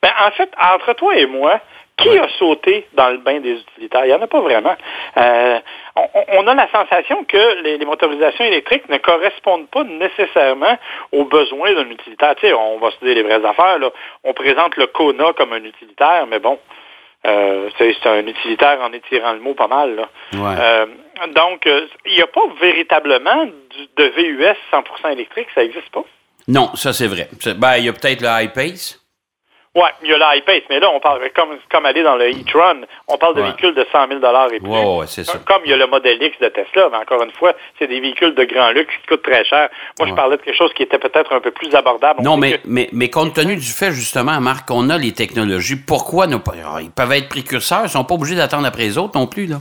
Ben, 0.00 0.12
en 0.24 0.30
fait, 0.30 0.48
entre 0.56 0.92
toi 0.92 1.16
et 1.16 1.26
moi, 1.26 1.60
qui 1.96 2.16
a 2.16 2.28
sauté 2.38 2.86
dans 2.94 3.08
le 3.08 3.18
bain 3.18 3.40
des 3.40 3.54
utilitaires? 3.54 4.04
Il 4.04 4.10
n'y 4.10 4.14
en 4.14 4.22
a 4.22 4.28
pas 4.28 4.40
vraiment. 4.40 4.76
Euh, 5.16 5.58
on, 5.96 6.24
on 6.28 6.46
a 6.46 6.54
la 6.54 6.70
sensation 6.70 7.24
que 7.24 7.62
les, 7.64 7.76
les 7.76 7.84
motorisations 7.84 8.44
électriques 8.44 8.88
ne 8.88 8.98
correspondent 8.98 9.66
pas 9.66 9.82
nécessairement 9.82 10.78
aux 11.10 11.24
besoins 11.24 11.74
d'un 11.74 11.90
utilitaire. 11.90 12.36
Tu 12.36 12.46
sais, 12.46 12.52
on 12.52 12.78
va 12.78 12.92
se 12.92 13.04
dire 13.04 13.16
les 13.16 13.24
vraies 13.24 13.44
affaires. 13.44 13.80
Là. 13.80 13.90
On 14.22 14.32
présente 14.32 14.76
le 14.76 14.86
Kona 14.86 15.32
comme 15.32 15.52
un 15.54 15.64
utilitaire, 15.64 16.24
mais 16.30 16.38
bon, 16.38 16.56
euh, 17.26 17.68
c'est 17.78 18.06
un 18.06 18.26
utilitaire 18.26 18.78
en 18.80 18.92
étirant 18.92 19.32
le 19.32 19.40
mot 19.40 19.54
pas 19.54 19.68
mal. 19.68 19.96
Là. 19.96 20.08
Ouais. 20.34 20.56
Euh, 20.58 20.86
donc, 21.34 21.66
euh, 21.66 21.86
il 22.06 22.14
n'y 22.14 22.22
a 22.22 22.26
pas 22.26 22.42
véritablement 22.60 23.46
de 23.96 24.04
VUS 24.04 24.56
100% 24.72 25.12
électrique, 25.12 25.48
ça 25.54 25.62
n'existe 25.62 25.90
pas? 25.90 26.04
Non, 26.46 26.70
ça 26.74 26.92
c'est 26.92 27.08
vrai. 27.08 27.28
Ben, 27.56 27.76
il 27.78 27.84
y 27.84 27.88
a 27.88 27.92
peut-être 27.92 28.22
le 28.22 28.44
iPace. 28.44 29.00
Oui, 29.78 29.88
il 30.02 30.08
y 30.10 30.12
a 30.14 30.18
l'iPace, 30.18 30.62
mais 30.70 30.80
là, 30.80 30.90
on 30.92 30.98
parle 30.98 31.20
comme, 31.36 31.50
comme 31.70 31.86
aller 31.86 32.02
dans 32.02 32.16
le 32.16 32.30
e-tron, 32.30 32.80
on 33.06 33.16
parle 33.16 33.34
de 33.36 33.40
Ouais. 33.42 33.46
véhicules 33.48 33.74
de 33.74 33.86
100 33.92 34.08
000 34.08 34.18
et 34.52 34.58
plus. 34.60 34.68
Ouais, 34.68 34.84
ouais, 34.98 35.06
c'est 35.06 35.22
ça. 35.24 35.38
Comme 35.46 35.62
il 35.64 35.70
y 35.70 35.72
a 35.72 35.76
le 35.76 35.86
modèle 35.86 36.20
X 36.22 36.36
de 36.40 36.48
Tesla, 36.48 36.88
mais 36.90 36.96
encore 36.98 37.22
une 37.22 37.30
fois, 37.32 37.52
c'est 37.78 37.86
des 37.86 38.00
véhicules 38.00 38.34
de 38.34 38.44
grand 38.44 38.70
luxe 38.70 38.92
qui 39.00 39.06
coûtent 39.06 39.22
très 39.22 39.44
cher. 39.44 39.68
Moi, 40.00 40.08
je 40.08 40.14
parlais 40.14 40.36
de 40.36 40.42
quelque 40.42 40.56
chose 40.56 40.72
qui 40.74 40.82
était 40.82 40.98
peut-être 40.98 41.32
un 41.32 41.40
peu 41.40 41.50
plus 41.52 41.72
abordable. 41.74 42.20
On 42.20 42.22
Non, 42.24 42.36
mais, 42.36 42.54
que- 42.58 42.66
mais, 42.66 42.88
mais 42.92 43.08
compte 43.10 43.34
tenu 43.34 43.54
du 43.56 43.70
fait, 43.70 43.92
justement, 43.92 44.40
Marc, 44.40 44.66
qu'on 44.68 44.90
a 44.90 44.98
les 44.98 45.12
technologies, 45.12 45.76
pourquoi 45.76 46.26
ne 46.26 46.36
pas? 46.38 46.54
Ils 46.80 46.90
peuvent 46.90 47.12
être 47.12 47.28
précurseurs, 47.28 47.82
ils 47.84 47.88
sont 47.90 48.04
pas 48.04 48.14
obligés 48.14 48.34
d'attendre 48.34 48.66
après 48.66 48.82
les 48.82 48.98
autres 48.98 49.16
non 49.18 49.26
plus, 49.26 49.46
là. 49.46 49.56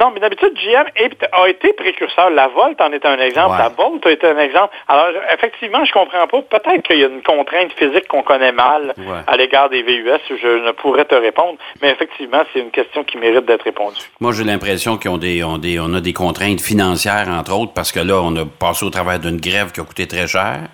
Non, 0.00 0.10
mais 0.10 0.20
d'habitude, 0.20 0.54
GM 0.54 0.86
a 1.32 1.48
été 1.50 1.74
précurseur. 1.74 2.30
La 2.30 2.48
Volt 2.48 2.80
en 2.80 2.90
est 2.92 3.04
un 3.04 3.18
exemple. 3.18 3.50
Ouais. 3.52 3.58
La 3.58 3.68
Volt 3.68 4.06
a 4.06 4.10
été 4.10 4.26
un 4.26 4.38
exemple. 4.38 4.74
Alors, 4.88 5.08
effectivement, 5.34 5.84
je 5.84 5.92
comprends 5.92 6.26
pas. 6.26 6.40
Peut-être 6.58 6.82
qu'il 6.86 6.98
y 6.98 7.04
a 7.04 7.08
une 7.08 7.22
contrainte 7.22 7.72
physique 7.74 8.08
qu'on 8.08 8.22
connaît 8.22 8.52
mal 8.52 8.94
Ouais. 8.96 9.18
à 9.26 9.36
l'égard 9.36 9.68
des 9.68 9.82
VUS. 9.82 10.08
Je 10.30 10.64
ne 10.66 10.72
pourrais 10.72 11.04
te 11.04 11.14
répondre. 11.14 11.58
Mais 11.82 11.90
effectivement, 11.90 12.42
c'est 12.54 12.60
une 12.60 12.70
question 12.70 13.04
qui 13.04 13.18
mérite 13.18 13.44
d'être 13.44 13.64
répondue. 13.64 14.00
Moi, 14.18 14.32
j'ai 14.32 14.44
l'impression 14.44 14.96
qu'on 14.96 15.18
des, 15.18 15.44
on 15.44 15.58
des, 15.58 15.78
on 15.78 15.92
a 15.92 16.00
des 16.00 16.14
contraintes 16.14 16.62
financières, 16.62 17.28
entre 17.28 17.52
autres, 17.54 17.74
parce 17.74 17.92
que 17.92 18.00
là, 18.00 18.18
on 18.22 18.34
a 18.36 18.46
passé 18.46 18.86
au 18.86 18.90
travers 18.90 19.18
d'une 19.18 19.38
grève 19.40 19.72
qui 19.72 19.80
a 19.80 19.84
coûté 19.84 20.08
très 20.08 20.26
cher. 20.26 20.68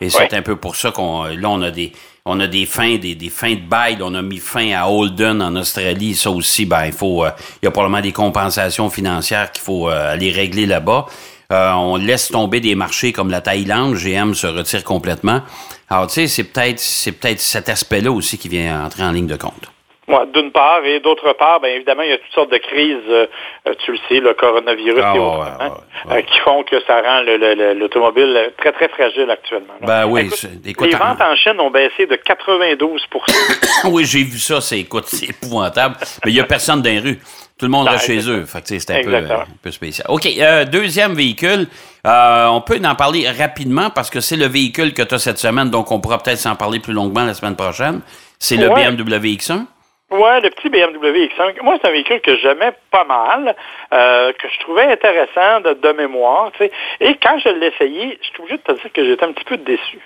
Et 0.00 0.08
c'est 0.10 0.18
Ouais. 0.32 0.34
un 0.34 0.42
peu 0.42 0.56
pour 0.56 0.76
ça 0.76 0.90
qu'on, 0.90 1.24
là, 1.24 1.48
on 1.50 1.60
a 1.62 1.70
des, 1.70 1.92
on 2.24 2.40
a 2.40 2.46
des 2.46 2.64
fins, 2.66 2.96
des, 2.96 3.14
des 3.14 3.28
fins 3.28 3.54
de 3.54 3.60
bail. 3.60 3.98
On 4.00 4.14
a 4.14 4.22
mis 4.22 4.38
fin 4.38 4.72
à 4.72 4.86
Holden 4.88 5.42
en 5.42 5.54
Australie. 5.56 6.14
Ça 6.14 6.30
aussi, 6.30 6.64
ben, 6.66 6.86
il 6.86 6.92
faut, 6.92 7.24
euh, 7.24 7.30
il 7.62 7.66
y 7.66 7.68
a 7.68 7.70
probablement 7.70 8.00
des 8.00 8.12
compensations 8.12 8.88
financières 8.90 9.52
qu'il 9.52 9.62
faut 9.62 9.88
euh, 9.90 10.12
aller 10.14 10.30
régler 10.32 10.66
là-bas. 10.66 11.06
Euh, 11.52 11.72
on 11.72 11.96
laisse 11.96 12.28
tomber 12.28 12.60
des 12.60 12.74
marchés 12.76 13.12
comme 13.12 13.28
la 13.30 13.40
Thaïlande. 13.40 13.94
GM 13.96 14.34
se 14.34 14.46
retire 14.46 14.84
complètement. 14.84 15.42
Alors, 15.88 16.06
tu 16.06 16.14
sais, 16.14 16.28
c'est 16.28 16.44
peut-être, 16.44 16.78
c'est 16.78 17.12
peut-être 17.12 17.40
cet 17.40 17.68
aspect-là 17.68 18.12
aussi 18.12 18.38
qui 18.38 18.48
vient 18.48 18.84
entrer 18.84 19.02
en 19.02 19.10
ligne 19.10 19.26
de 19.26 19.36
compte. 19.36 19.66
Ouais, 20.10 20.26
D'une 20.34 20.50
part, 20.50 20.84
et 20.84 21.00
d'autre 21.00 21.32
part, 21.38 21.60
bien 21.60 21.70
évidemment, 21.70 22.02
il 22.02 22.10
y 22.10 22.12
a 22.12 22.18
toutes 22.18 22.34
sortes 22.34 22.52
de 22.52 22.58
crises, 22.58 22.96
euh, 23.08 23.26
euh, 23.68 23.74
tu 23.84 23.92
le 23.92 23.98
sais, 24.08 24.20
le 24.20 24.34
coronavirus 24.34 25.02
Ah, 25.04 25.12
et 25.14 25.18
autres, 25.18 25.38
ouais, 25.40 25.46
hein, 25.60 25.70
ouais, 26.08 26.16
euh, 26.18 26.22
qui 26.22 26.38
font 26.40 26.62
que 26.64 26.76
ça 26.86 27.00
rend 27.00 27.20
le- 27.22 27.36
le- 27.36 27.54
le- 27.54 27.74
l'automobile 27.74 28.52
très, 28.58 28.72
très 28.72 28.88
fragile 28.88 29.30
actuellement. 29.30 29.74
Ben 29.82 30.06
oui, 30.06 30.28
Écoute, 30.66 30.88
les 30.88 30.94
en- 30.96 30.98
ventes 30.98 31.20
en 31.20 31.36
Chine 31.36 31.60
ont 31.60 31.70
baissé 31.70 32.06
de 32.06 32.16
92% 32.16 33.84
oui, 33.90 34.04
j'ai 34.04 34.22
vu 34.24 34.38
ça, 34.38 34.60
c'est 34.60 34.80
écoute, 34.80 35.04
c'est 35.06 35.30
épouvantable. 35.30 35.96
Mais 36.24 36.30
il 36.32 36.34
n'y 36.34 36.40
a 36.40 36.44
personne 36.44 36.82
dans 36.82 36.90
les 36.90 36.98
rues. 37.00 37.20
Tout 37.58 37.66
le 37.66 37.72
monde 37.72 37.84
Ben, 37.86 37.92
reste 37.92 38.06
chez 38.06 38.26
eux. 38.30 38.46
C'est 38.64 38.90
un 38.90 39.02
peu, 39.02 39.14
un 39.14 39.44
peu 39.62 39.70
spécial. 39.70 40.06
OK, 40.08 40.26
euh, 40.38 40.64
deuxième 40.64 41.12
véhicule. 41.14 41.66
Euh, 42.06 42.46
on 42.46 42.62
peut 42.62 42.80
en 42.82 42.94
parler 42.94 43.28
rapidement 43.28 43.90
parce 43.90 44.08
que 44.08 44.20
c'est 44.20 44.36
le 44.36 44.46
véhicule 44.46 44.94
que 44.94 45.02
tu 45.02 45.14
as 45.14 45.18
cette 45.18 45.36
semaine, 45.38 45.68
donc 45.68 45.92
on 45.92 46.00
pourra 46.00 46.16
peut-être 46.18 46.38
s'en 46.38 46.56
parler 46.56 46.80
plus 46.80 46.94
longuement 46.94 47.22
la 47.24 47.34
semaine 47.34 47.56
prochaine. 47.56 48.00
C'est 48.38 48.56
le. 48.56 48.68
BMW 48.70 49.36
X1. 49.36 49.66
Ouais, 50.10 50.40
le 50.40 50.50
petit 50.50 50.68
BMW 50.68 51.28
X5. 51.28 51.62
Moi, 51.62 51.78
c'est 51.80 51.88
un 51.88 51.92
véhicule 51.92 52.20
que 52.20 52.36
j'aimais 52.38 52.72
pas 52.90 53.04
mal, 53.04 53.54
euh, 53.92 54.32
que 54.32 54.48
je 54.48 54.58
trouvais 54.58 54.84
intéressant 54.84 55.60
de, 55.60 55.74
de 55.74 55.92
mémoire. 55.92 56.50
tu 56.52 56.64
sais. 56.64 56.72
Et 56.98 57.14
quand 57.14 57.38
je 57.38 57.48
l'ai 57.50 57.68
essayé, 57.68 58.18
je 58.20 58.26
suis 58.26 58.40
obligé 58.40 58.56
de 58.56 58.62
te 58.62 58.72
dire 58.72 58.92
que 58.92 59.04
j'étais 59.04 59.24
un 59.24 59.32
petit 59.32 59.44
peu 59.44 59.56
déçu. 59.56 60.00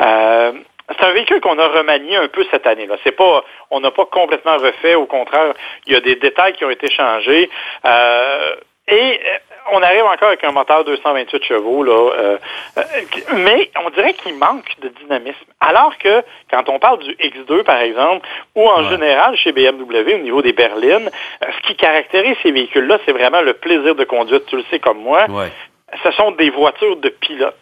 Euh, 0.00 0.52
c'est 0.88 1.04
un 1.04 1.12
véhicule 1.12 1.40
qu'on 1.40 1.58
a 1.58 1.66
remanié 1.66 2.16
un 2.16 2.28
peu 2.28 2.44
cette 2.50 2.66
année-là. 2.66 2.96
C'est 3.02 3.12
pas, 3.16 3.44
on 3.70 3.80
n'a 3.80 3.90
pas 3.90 4.06
complètement 4.06 4.56
refait. 4.56 4.94
Au 4.94 5.06
contraire, 5.06 5.54
il 5.86 5.94
y 5.94 5.96
a 5.96 6.00
des 6.00 6.14
détails 6.16 6.52
qui 6.52 6.64
ont 6.64 6.70
été 6.70 6.88
changés. 6.90 7.50
Euh, 7.84 8.54
et 8.86 9.20
euh, 9.20 9.38
on 9.72 9.82
arrive 9.82 10.04
encore 10.04 10.28
avec 10.28 10.42
un 10.44 10.52
moteur 10.52 10.84
228 10.84 11.44
chevaux, 11.44 11.82
là, 11.82 11.92
euh, 11.92 12.38
euh, 12.78 12.82
mais 13.36 13.70
on 13.84 13.90
dirait 13.90 14.14
qu'il 14.14 14.34
manque 14.36 14.64
de 14.82 14.88
dynamisme. 14.88 15.36
Alors 15.60 15.96
que 15.98 16.22
quand 16.50 16.68
on 16.68 16.78
parle 16.78 16.98
du 17.00 17.12
X2, 17.14 17.62
par 17.64 17.80
exemple, 17.80 18.26
ou 18.54 18.66
en 18.68 18.82
Ouais. 18.82 18.88
général 18.90 19.36
chez 19.36 19.52
BMW 19.52 20.14
au 20.14 20.18
niveau 20.18 20.42
des 20.42 20.52
berlines, 20.52 21.10
euh, 21.42 21.46
ce 21.56 21.66
qui 21.66 21.76
caractérise 21.76 22.36
ces 22.42 22.50
véhicules-là, 22.52 22.98
c'est 23.06 23.12
vraiment 23.12 23.40
le 23.42 23.54
plaisir 23.54 23.94
de 23.94 24.04
conduite. 24.04 24.46
Tu 24.46 24.56
le 24.56 24.64
sais 24.70 24.78
comme 24.78 24.98
moi. 24.98 25.26
Ouais. 25.28 25.48
Ce 26.04 26.10
sont 26.12 26.30
des 26.32 26.50
voitures 26.50 26.96
de 26.96 27.08
pilote. 27.08 27.60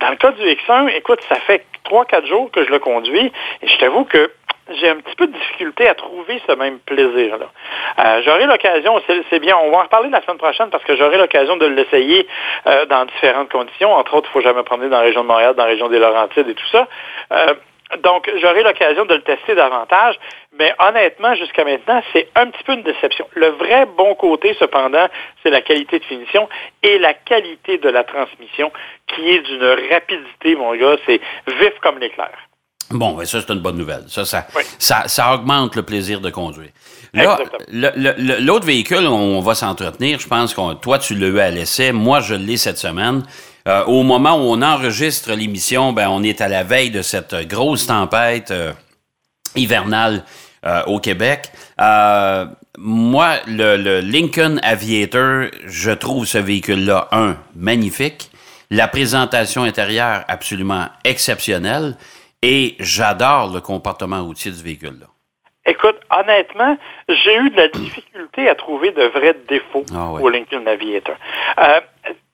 Dans 0.00 0.08
le 0.10 0.16
cas 0.16 0.30
du 0.30 0.42
X1, 0.42 0.88
écoute, 0.96 1.20
ça 1.28 1.36
fait 1.36 1.64
3-4 1.84 2.26
jours 2.26 2.50
que 2.50 2.64
je 2.64 2.70
le 2.70 2.78
conduis 2.78 3.30
et 3.62 3.68
je 3.68 3.76
t'avoue 3.78 4.04
que 4.04 4.30
j'ai 4.74 4.88
un 4.88 4.96
petit 4.96 5.14
peu 5.16 5.26
de 5.26 5.32
difficulté 5.32 5.88
à 5.88 5.94
trouver 5.94 6.40
ce 6.46 6.52
même 6.52 6.78
plaisir-là. 6.80 7.46
Euh, 7.98 8.22
j'aurai 8.24 8.46
l'occasion, 8.46 9.00
c'est 9.30 9.38
bien, 9.38 9.56
on 9.56 9.70
va 9.70 9.78
en 9.78 9.82
reparler 9.82 10.10
la 10.10 10.22
semaine 10.22 10.38
prochaine 10.38 10.70
parce 10.70 10.84
que 10.84 10.96
j'aurai 10.96 11.18
l'occasion 11.18 11.56
de 11.56 11.66
l'essayer 11.66 12.26
euh, 12.66 12.84
dans 12.86 13.04
différentes 13.04 13.50
conditions. 13.50 13.92
Entre 13.92 14.14
autres, 14.14 14.28
il 14.30 14.32
faut 14.32 14.40
jamais 14.40 14.62
promener 14.64 14.88
dans 14.88 14.98
la 14.98 15.04
région 15.04 15.22
de 15.22 15.28
Montréal, 15.28 15.54
dans 15.54 15.64
la 15.64 15.70
région 15.70 15.88
des 15.88 15.98
Laurentides 15.98 16.48
et 16.48 16.54
tout 16.54 16.68
ça. 16.72 16.88
Euh, 17.32 17.54
donc, 18.02 18.28
j'aurai 18.40 18.64
l'occasion 18.64 19.04
de 19.04 19.14
le 19.14 19.22
tester 19.22 19.54
davantage, 19.54 20.16
mais 20.58 20.74
honnêtement, 20.80 21.36
jusqu'à 21.36 21.64
maintenant, 21.64 22.02
c'est 22.12 22.28
un 22.34 22.46
petit 22.46 22.64
peu 22.64 22.72
une 22.72 22.82
déception. 22.82 23.28
Le 23.34 23.48
vrai 23.50 23.86
bon 23.96 24.16
côté, 24.16 24.54
cependant, 24.58 25.06
c'est 25.42 25.50
la 25.50 25.60
qualité 25.60 26.00
de 26.00 26.04
finition 26.04 26.48
et 26.82 26.98
la 26.98 27.14
qualité 27.14 27.78
de 27.78 27.88
la 27.88 28.02
transmission, 28.02 28.72
qui 29.06 29.30
est 29.30 29.40
d'une 29.40 29.76
rapidité, 29.92 30.56
mon 30.56 30.74
gars, 30.74 30.96
c'est 31.06 31.20
vif 31.46 31.78
comme 31.80 32.00
l'éclair. 32.00 32.32
Bon, 32.90 33.14
ben 33.14 33.24
ça, 33.24 33.40
c'est 33.40 33.52
une 33.52 33.60
bonne 33.60 33.76
nouvelle. 33.76 34.04
Ça, 34.08 34.24
ça, 34.24 34.46
Oui. 34.54 34.62
ça, 34.78 35.04
ça 35.06 35.34
augmente 35.34 35.74
le 35.74 35.82
plaisir 35.82 36.20
de 36.20 36.30
conduire. 36.30 36.70
Là, 37.12 37.38
l'autre 38.40 38.66
véhicule, 38.66 39.06
on 39.06 39.40
va 39.40 39.54
s'entretenir. 39.54 40.20
Je 40.20 40.28
pense 40.28 40.54
que 40.54 40.74
toi, 40.74 40.98
tu 40.98 41.14
l'as 41.14 41.26
eu 41.28 41.38
à 41.40 41.50
l'essai. 41.50 41.92
Moi, 41.92 42.20
je 42.20 42.34
l'ai 42.34 42.56
cette 42.56 42.78
semaine. 42.78 43.22
Euh, 43.66 43.84
au 43.86 44.02
moment 44.04 44.34
où 44.36 44.52
on 44.52 44.62
enregistre 44.62 45.32
l'émission, 45.32 45.92
ben, 45.92 46.08
on 46.08 46.22
est 46.22 46.40
à 46.40 46.48
la 46.48 46.62
veille 46.62 46.90
de 46.90 47.02
cette 47.02 47.34
grosse 47.48 47.86
tempête 47.86 48.50
euh, 48.52 48.72
hivernale 49.56 50.24
euh, 50.64 50.82
au 50.84 51.00
Québec. 51.00 51.50
Euh, 51.80 52.46
moi, 52.78 53.36
le, 53.46 53.76
le 53.76 54.00
Lincoln 54.00 54.58
Aviator, 54.62 55.46
je 55.64 55.90
trouve 55.90 56.26
ce 56.26 56.38
véhicule-là, 56.38 57.08
un, 57.12 57.36
magnifique. 57.56 58.30
La 58.70 58.88
présentation 58.88 59.62
intérieure, 59.62 60.24
absolument 60.28 60.86
exceptionnelle. 61.04 61.96
Et 62.48 62.76
j'adore 62.78 63.52
le 63.52 63.60
comportement 63.60 64.22
routier 64.22 64.52
du 64.52 64.62
véhicule-là. 64.62 65.06
Écoute, 65.66 65.96
honnêtement, 66.16 66.78
j'ai 67.08 67.36
eu 67.38 67.50
de 67.50 67.56
la 67.56 67.66
difficulté 67.66 68.48
à 68.48 68.54
trouver 68.54 68.92
de 68.92 69.02
vrais 69.02 69.34
défauts 69.48 69.84
Ah 69.92 70.12
ouais. 70.12 70.22
au 70.22 70.28
Lincoln 70.28 70.64
Aviator. 70.64 71.16
Euh, 71.58 71.80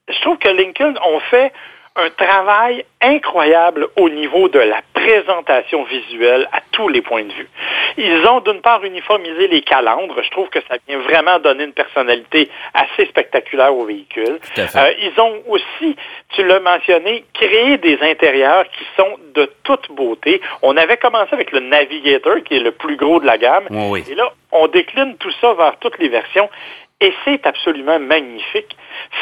je 0.09 0.21
trouve 0.21 0.37
que 0.37 0.51
Lincoln 0.51 0.93
ont 1.03 1.21
fait 1.31 1.51
un 1.97 2.11
travail 2.11 2.85
incroyable 3.01 3.89
au 3.97 4.11
niveau 4.11 4.51
de 4.51 4.59
la 4.59 4.83
présentation 4.93 5.85
visuelle 5.85 6.47
à 6.53 6.61
tous 6.73 6.89
les 6.89 7.01
points 7.01 7.25
de 7.25 7.33
vue. 7.33 7.49
Ils 7.97 8.27
ont 8.27 8.41
d'une 8.41 8.61
part 8.61 8.83
uniformisé 8.85 9.49
les 9.49 9.63
calandres. 9.63 10.23
Je 10.23 10.31
trouve 10.31 10.49
que 10.49 10.61
ça 10.69 10.77
vient 10.89 10.99
vraiment 10.99 11.39
donner 11.39 11.65
une 11.65 11.73
personnalité 11.73 12.49
assez 12.75 13.07
spectaculaire 13.07 13.75
au 13.77 13.85
véhicule. 13.85 14.39
Euh, 14.59 14.93
ils 15.01 15.21
ont 15.21 15.43
aussi, 15.49 15.97
tu 16.31 16.45
l'as 16.45 16.61
mentionné, 16.61 17.25
créé 17.35 17.79
des 17.79 17.99
intérieurs 18.03 18.65
qui 18.65 18.85
sont 18.97 19.19
de 19.35 19.51
toute 19.65 19.91
beauté. 19.93 20.41
On 20.63 20.77
avait 20.77 20.97
commencé 20.97 21.31
avec 21.33 21.53
le 21.53 21.61
Navigator, 21.61 22.43
qui 22.45 22.57
est 22.57 22.61
le 22.61 22.73
plus 22.73 22.97
gros 22.97 23.21
de 23.21 23.27
la 23.27 23.39
gamme. 23.39 23.67
Oui. 23.71 24.05
Et 24.11 24.15
là, 24.15 24.33
on 24.51 24.69
décline 24.69 25.17
tout 25.19 25.33
ça 25.41 25.55
vers 25.55 25.77
toutes 25.79 25.99
les 25.99 26.09
versions. 26.09 26.49
Et 27.01 27.13
c'est 27.25 27.45
absolument 27.49 27.99
magnifique. 27.99 28.77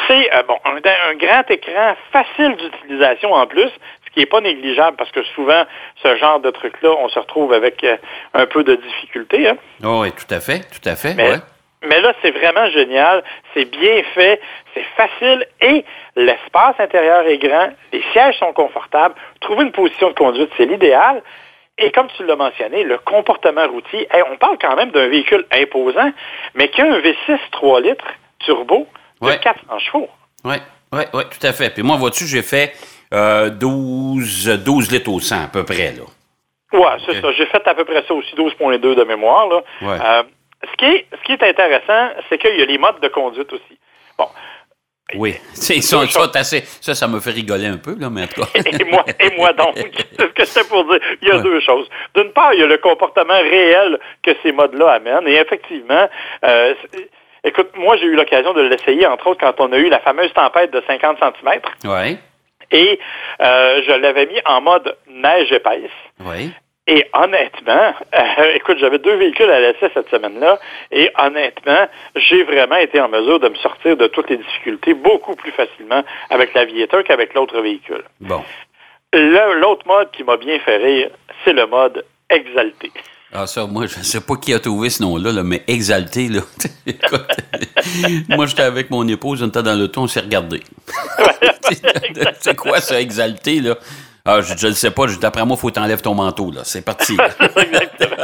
C'est 0.07 0.31
euh, 0.35 0.43
bon 0.43 0.57
un, 0.65 0.75
un 1.09 1.15
grand 1.15 1.49
écran 1.49 1.95
facile 2.11 2.55
d'utilisation 2.57 3.33
en 3.33 3.47
plus, 3.47 3.71
ce 4.11 4.13
qui 4.13 4.19
n'est 4.19 4.25
pas 4.25 4.41
négligeable 4.41 4.97
parce 4.97 5.11
que 5.11 5.23
souvent, 5.35 5.63
ce 6.03 6.15
genre 6.17 6.39
de 6.41 6.51
truc-là, 6.51 6.89
on 6.99 7.07
se 7.09 7.17
retrouve 7.17 7.53
avec 7.53 7.83
euh, 7.83 7.95
un 8.33 8.45
peu 8.45 8.63
de 8.63 8.75
difficulté. 8.75 9.47
Hein. 9.47 9.55
Oh, 9.83 10.01
oui, 10.01 10.11
tout 10.11 10.33
à 10.33 10.39
fait, 10.41 10.59
tout 10.59 10.87
à 10.89 10.95
fait. 10.95 11.13
Mais, 11.15 11.31
ouais. 11.31 11.37
mais 11.87 12.01
là, 12.01 12.13
c'est 12.21 12.31
vraiment 12.31 12.69
génial. 12.71 13.23
C'est 13.53 13.65
bien 13.65 14.03
fait, 14.13 14.41
c'est 14.73 14.85
facile 14.97 15.45
et 15.61 15.85
l'espace 16.15 16.75
intérieur 16.79 17.25
est 17.25 17.37
grand. 17.37 17.69
Les 17.93 18.03
sièges 18.11 18.37
sont 18.39 18.51
confortables. 18.53 19.15
Trouver 19.39 19.63
une 19.63 19.71
position 19.71 20.09
de 20.09 20.15
conduite, 20.15 20.49
c'est 20.57 20.65
l'idéal. 20.65 21.23
Et 21.77 21.91
comme 21.91 22.07
tu 22.17 22.25
l'as 22.25 22.35
mentionné, 22.35 22.83
le 22.83 22.97
comportement 22.97 23.65
routier, 23.67 24.07
hey, 24.11 24.21
on 24.31 24.37
parle 24.37 24.57
quand 24.59 24.75
même 24.75 24.91
d'un 24.91 25.07
véhicule 25.07 25.45
imposant, 25.51 26.11
mais 26.53 26.67
qui 26.69 26.81
a 26.81 26.85
un 26.85 26.99
V6 26.99 27.39
3 27.51 27.81
litres 27.81 28.05
turbo 28.39 28.87
de 29.21 29.27
Ouais. 29.27 29.39
400 29.39 29.79
chevaux. 29.79 30.09
Oui, 30.43 30.55
oui, 30.91 31.01
oui, 31.13 31.23
tout 31.29 31.47
à 31.47 31.53
fait. 31.53 31.69
Puis 31.69 31.81
moi, 31.83 31.95
vois-tu, 31.95 32.25
j'ai 32.25 32.41
fait 32.41 32.73
euh, 33.13 33.49
12, 33.49 34.61
12 34.63 34.91
litres 34.91 35.11
au 35.11 35.19
100 35.19 35.43
à 35.45 35.47
peu 35.47 35.63
près. 35.63 35.93
Là. 35.93 36.03
Ouais, 36.73 36.97
c'est 37.05 37.19
ça. 37.21 37.31
J'ai 37.33 37.45
fait 37.47 37.65
à 37.67 37.73
peu 37.73 37.83
près 37.85 38.03
ça 38.07 38.13
aussi, 38.13 38.33
12.2 38.35 38.79
de 38.95 39.03
mémoire. 39.03 39.47
Là. 39.49 39.61
Ouais. 39.81 39.97
Euh, 40.03 40.23
ce, 40.71 40.75
qui 40.77 40.85
est, 40.85 41.05
ce 41.11 41.23
qui 41.25 41.33
est 41.33 41.43
intéressant, 41.43 42.13
c'est 42.29 42.37
qu'il 42.37 42.57
y 42.57 42.61
a 42.61 42.65
les 42.65 42.77
modes 42.77 42.99
de 43.01 43.07
conduite 43.09 43.51
aussi. 43.51 43.77
Bon, 44.17 44.27
Oui, 45.15 45.35
c'est 45.53 45.81
ça, 45.81 46.05
ça, 46.07 46.27
t'as 46.31 46.39
assez- 46.39 46.63
ça, 46.79 46.95
ça 46.95 47.07
me 47.09 47.19
fait 47.19 47.31
rigoler 47.31 47.65
un 47.65 47.75
peu, 47.77 47.95
là, 47.99 48.09
mais 48.09 48.23
en 48.23 48.27
tout 48.27 48.41
cas. 48.41 48.47
et 48.79 48.83
moi, 48.85 49.03
et 49.19 49.35
moi 49.35 49.51
donc, 49.51 49.75
c'est 50.17 50.21
ce 50.21 50.25
que 50.27 50.45
c'était 50.45 50.67
pour 50.69 50.85
dire. 50.85 50.99
Il 51.21 51.27
y 51.27 51.31
a 51.31 51.35
Ouais. 51.37 51.43
deux 51.43 51.59
choses. 51.59 51.89
D'une 52.15 52.31
part, 52.31 52.53
il 52.53 52.61
y 52.61 52.63
a 52.63 52.67
le 52.67 52.77
comportement 52.77 53.33
réel 53.41 53.99
que 54.23 54.31
ces 54.41 54.53
modes-là 54.53 54.91
amènent. 54.93 55.27
Et 55.27 55.35
effectivement, 55.35 56.07
euh, 56.45 56.73
écoute, 57.43 57.71
moi, 57.75 57.97
j'ai 57.97 58.05
eu 58.05 58.15
l'occasion 58.15 58.53
de 58.53 58.61
l'essayer, 58.61 59.05
entre 59.07 59.27
autres, 59.27 59.41
quand 59.41 59.59
on 59.59 59.73
a 59.73 59.77
eu 59.77 59.89
la 59.89 59.99
fameuse 59.99 60.31
tempête 60.31 60.71
de 60.71 60.81
50 60.87 61.17
cm. 61.19 61.59
Oui, 61.83 62.17
Et 62.71 62.99
euh, 63.41 63.81
je 63.85 63.91
l'avais 63.91 64.25
mis 64.25 64.39
en 64.45 64.61
mode 64.61 64.95
neige 65.07 65.51
épaisse. 65.51 65.91
oui. 66.25 66.51
Et 66.87 67.07
honnêtement, 67.13 67.93
euh, 68.15 68.53
écoute, 68.55 68.77
j'avais 68.79 68.97
deux 68.97 69.15
véhicules 69.15 69.49
à 69.49 69.59
l'essai 69.59 69.91
cette 69.93 70.09
semaine-là, 70.09 70.59
et 70.91 71.11
honnêtement, 71.17 71.87
j'ai 72.15 72.43
vraiment 72.43 72.75
été 72.75 72.99
en 72.99 73.07
mesure 73.07 73.39
de 73.39 73.49
me 73.49 73.55
sortir 73.55 73.95
de 73.95 74.07
toutes 74.07 74.29
les 74.31 74.37
difficultés 74.37 74.95
beaucoup 74.95 75.35
plus 75.35 75.51
facilement 75.51 76.03
avec 76.31 76.53
l'aviateur 76.55 77.03
qu'avec 77.03 77.35
l'autre 77.35 77.61
véhicule. 77.61 78.03
Bon. 78.19 78.43
L'autre 79.13 79.85
mode 79.85 80.09
qui 80.11 80.23
m'a 80.23 80.37
bien 80.37 80.57
fait 80.59 80.77
rire, 80.77 81.09
c'est 81.45 81.53
le 81.53 81.67
mode 81.67 82.03
exalté. 82.29 82.91
Ah, 83.33 83.47
ça, 83.47 83.65
moi, 83.65 83.85
je 83.85 83.99
ne 83.99 84.03
sais 84.03 84.19
pas 84.19 84.35
qui 84.35 84.53
a 84.53 84.59
trouvé 84.59 84.89
ce 84.89 85.01
nom-là, 85.03 85.31
là, 85.31 85.43
mais 85.43 85.63
exalté, 85.67 86.27
là. 86.27 86.41
Écoute, 86.85 87.25
Moi, 88.27 88.45
j'étais 88.45 88.63
avec 88.63 88.89
mon 88.91 89.07
épouse, 89.07 89.41
on 89.41 89.47
était 89.47 89.63
dans 89.63 89.79
le 89.79 89.87
ton, 89.87 90.03
on 90.03 90.07
s'est 90.07 90.19
regardé. 90.19 90.61
c'est 92.39 92.55
quoi 92.55 92.81
ça, 92.81 92.99
exalté, 92.99 93.61
là? 93.61 93.75
Ah, 94.25 94.41
je 94.41 94.67
ne 94.67 94.73
sais 94.73 94.91
pas. 94.91 95.05
D'après 95.19 95.45
moi, 95.45 95.55
il 95.57 95.61
faut 95.61 95.69
que 95.69 95.73
tu 95.73 95.79
enlèves 95.79 96.01
ton 96.01 96.13
manteau, 96.13 96.51
là. 96.51 96.61
C'est 96.63 96.83
parti. 96.83 97.17
Exactement. 97.57 98.15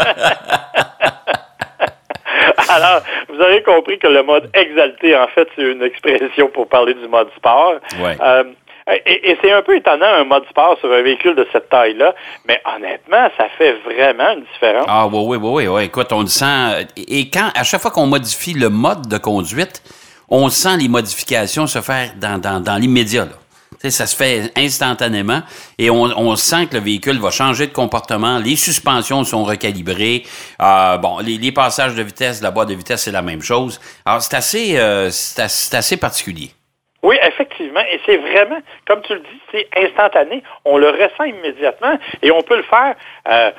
Alors, 2.69 3.01
vous 3.29 3.41
avez 3.41 3.63
compris 3.63 3.97
que 3.97 4.07
le 4.07 4.23
mode 4.23 4.49
exalté, 4.53 5.15
en 5.15 5.27
fait, 5.29 5.47
c'est 5.55 5.63
une 5.63 5.81
expression 5.81 6.49
pour 6.49 6.67
parler 6.67 6.93
du 6.93 7.07
mode 7.07 7.29
sport. 7.35 7.75
Ouais. 7.99 8.17
Euh, 8.21 8.43
et, 8.87 9.37
c'est 9.41 9.51
un 9.51 9.61
peu 9.61 9.75
étonnant, 9.75 10.05
un 10.05 10.23
mode 10.23 10.47
sport 10.49 10.77
sur 10.79 10.91
un 10.91 11.01
véhicule 11.01 11.35
de 11.35 11.45
cette 11.51 11.69
taille-là, 11.69 12.15
mais 12.47 12.61
honnêtement, 12.65 13.29
ça 13.37 13.47
fait 13.57 13.73
vraiment 13.85 14.31
une 14.31 14.43
différence. 14.53 14.85
Ah 14.87 15.07
oui, 15.07 15.37
oui, 15.37 15.37
oui, 15.41 15.67
oui. 15.67 15.83
Écoute, 15.83 16.11
on 16.11 16.21
le 16.21 16.27
sent. 16.27 16.87
Et 16.95 17.29
quand, 17.29 17.49
à 17.53 17.63
chaque 17.63 17.81
fois 17.81 17.91
qu'on 17.91 18.07
modifie 18.07 18.53
le 18.53 18.69
mode 18.69 19.07
de 19.07 19.17
conduite, 19.17 19.81
on 20.29 20.49
sent 20.49 20.77
les 20.77 20.87
modifications 20.87 21.67
se 21.67 21.81
faire 21.81 22.11
dans, 22.19 22.39
dans, 22.39 22.61
dans 22.61 22.77
l'immédiat. 22.77 23.27
Ça 23.89 24.07
se 24.07 24.15
fait 24.15 24.51
instantanément 24.55 25.41
et 25.77 25.89
on, 25.89 26.35
sent 26.35 26.67
que 26.67 26.75
le 26.75 26.81
véhicule 26.81 27.19
va 27.19 27.29
changer 27.29 27.67
de 27.67 27.73
comportement. 27.73 28.39
Les 28.39 28.55
suspensions 28.55 29.23
sont 29.23 29.43
recalibrées. 29.43 30.25
Euh, 30.61 30.97
bon, 30.97 31.19
les, 31.19 31.51
passages 31.51 31.93
de 31.93 32.01
vitesse, 32.01 32.41
la 32.41 32.51
boîte 32.51 32.69
de 32.69 32.73
vitesse, 32.73 33.03
c'est 33.03 33.11
la 33.11 33.21
même 33.21 33.41
chose. 33.41 33.79
Alors, 34.03 34.21
c'est 34.21 34.35
assez, 34.35 34.77
euh, 34.77 35.09
c'est 35.11 35.75
assez 35.75 35.97
particulier. 35.97 36.51
Oui, 37.07 37.17
effectivement. 37.21 37.79
Et 37.89 38.01
c'est 38.05 38.17
vraiment, 38.17 38.59
comme 38.85 39.01
tu 39.01 39.13
le 39.13 39.21
dis, 39.21 39.41
c'est 39.49 39.69
instantané. 39.77 40.43
On 40.65 40.77
le 40.77 40.89
ressent 40.89 41.23
immédiatement 41.23 41.97
et 42.21 42.31
on 42.31 42.41
peut 42.41 42.57
le 42.57 42.63
faire. 42.63 42.95
Euh, 43.29 43.51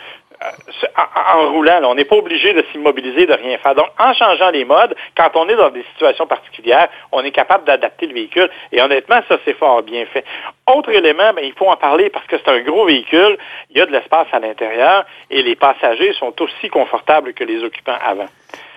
en, 1.35 1.51
roulant. 1.51 1.81
on 1.85 1.95
n'est 1.95 2.05
pas 2.05 2.15
obligé 2.15 2.53
de 2.53 2.63
s'immobiliser, 2.71 3.25
de 3.27 3.33
rien 3.33 3.57
faire. 3.59 3.75
Donc, 3.75 3.89
en 3.99 4.13
changeant 4.13 4.51
les 4.51 4.67
modes, 4.67 4.95
quand 5.17 5.31
on 5.35 5.49
est 5.49 5.57
dans 5.57 5.71
des 5.71 5.83
situations 5.95 6.27
particulières, 6.27 6.89
on 7.11 7.25
est 7.25 7.31
capable 7.31 7.65
d'adapter 7.65 8.07
le 8.07 8.15
véhicule. 8.15 8.51
Et 8.71 8.83
honnêtement, 8.83 9.21
ça, 9.29 9.39
c'est 9.47 9.57
fort 9.57 9.83
bien 9.83 10.05
fait. 10.05 10.25
Autre 10.67 10.91
élément, 10.91 11.33
ben, 11.33 11.43
il 11.43 11.55
faut 11.55 11.69
en 11.69 11.77
parler 11.77 12.11
parce 12.11 12.27
que 12.27 12.37
c'est 12.37 12.51
un 12.51 12.61
gros 12.61 12.85
véhicule. 12.85 13.39
Il 13.71 13.79
y 13.79 13.81
a 13.81 13.87
de 13.87 13.93
l'espace 13.93 14.29
à 14.31 14.39
l'intérieur 14.41 15.07
et 15.31 15.43
les 15.43 15.57
passagers 15.57 16.13
sont 16.13 16.41
aussi 16.43 16.69
confortables 16.69 17.33
que 17.33 17.45
les 17.45 17.65
occupants 17.65 17.99
avant. 18.05 18.29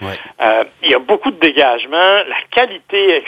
Euh, 0.01 0.63
il 0.83 0.89
y 0.89 0.95
a 0.95 0.99
beaucoup 0.99 1.31
de 1.31 1.39
dégagement, 1.39 1.97
la 1.97 2.41
qualité 2.49 3.23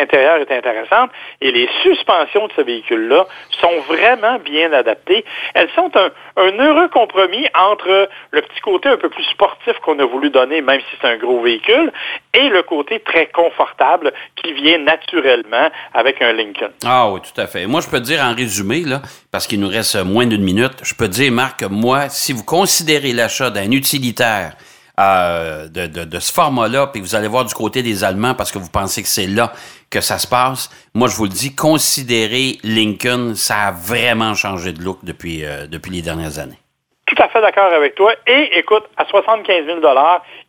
intérieure 0.00 0.38
est 0.38 0.50
intéressante 0.50 1.10
et 1.40 1.50
les 1.52 1.68
suspensions 1.82 2.46
de 2.46 2.52
ce 2.56 2.62
véhicule-là 2.62 3.26
sont 3.60 3.80
vraiment 3.88 4.38
bien 4.38 4.72
adaptées. 4.72 5.24
Elles 5.54 5.68
sont 5.74 5.90
un, 5.96 6.10
heureux 6.36 6.88
compromis 6.88 7.46
entre 7.54 8.08
le 8.30 8.42
petit 8.42 8.60
côté 8.60 8.88
un 8.88 8.96
peu 8.96 9.08
plus 9.10 9.24
sportif 9.24 9.74
qu'on 9.84 9.98
a 9.98 10.04
voulu 10.04 10.30
donner, 10.30 10.62
même 10.62 10.80
si 10.80 10.96
c'est 11.00 11.08
un 11.08 11.16
gros 11.16 11.40
véhicule, 11.40 11.92
et 12.32 12.48
le 12.48 12.62
côté 12.62 13.00
très 13.00 13.26
confortable 13.26 14.12
qui 14.36 14.52
vient 14.52 14.78
naturellement 14.78 15.70
avec 15.94 16.22
un 16.22 16.32
Lincoln. 16.32 16.70
Ah 16.84 17.10
oui, 17.10 17.20
tout 17.20 17.40
à 17.40 17.46
fait. 17.46 17.66
Moi, 17.66 17.80
je 17.80 17.88
peux 17.88 18.00
dire 18.00 18.22
en 18.22 18.34
résumé, 18.34 18.80
là, 18.80 19.02
parce 19.30 19.46
qu'il 19.46 19.60
nous 19.60 19.68
reste 19.68 19.96
moins 20.04 20.26
d'une 20.26 20.42
minute, 20.42 20.72
je 20.82 20.94
peux 20.94 21.08
dire, 21.08 21.32
Marc, 21.32 21.62
moi, 21.64 22.08
si 22.08 22.32
vous 22.32 22.44
considérez 22.44 23.12
l'achat 23.12 23.50
d'un 23.50 23.70
utilitaire 23.70 24.52
euh, 24.98 25.68
de, 25.68 25.86
de, 25.86 26.18
ce 26.18 26.32
format-là, 26.32 26.86
puis 26.86 27.02
vous 27.02 27.14
allez 27.14 27.28
voir 27.28 27.44
du 27.44 27.52
côté 27.52 27.82
des 27.82 28.02
Allemands 28.02 28.34
parce 28.34 28.50
que 28.50 28.58
vous 28.58 28.70
pensez 28.70 29.02
que 29.02 29.08
c'est 29.08 29.26
là 29.26 29.52
que 29.90 30.00
ça 30.00 30.18
se 30.18 30.26
passe. 30.26 30.70
Moi, 30.94 31.08
je 31.08 31.16
vous 31.16 31.24
le 31.24 31.30
dis, 31.30 31.54
considérez 31.54 32.58
Lincoln, 32.64 33.34
ça 33.34 33.68
a 33.68 33.72
vraiment 33.72 34.34
changé 34.34 34.72
de 34.72 34.82
look 34.82 34.98
depuis, 35.02 35.44
euh, 35.44 35.66
depuis 35.66 35.90
les 35.90 36.02
dernières 36.02 36.38
années. 36.38 36.58
Tout 37.06 37.22
à 37.22 37.28
fait 37.28 37.40
d'accord 37.40 37.72
avec 37.72 37.94
toi. 37.94 38.12
Et 38.26 38.58
écoute, 38.58 38.84
à 38.96 39.04
75 39.04 39.66
000 39.66 39.80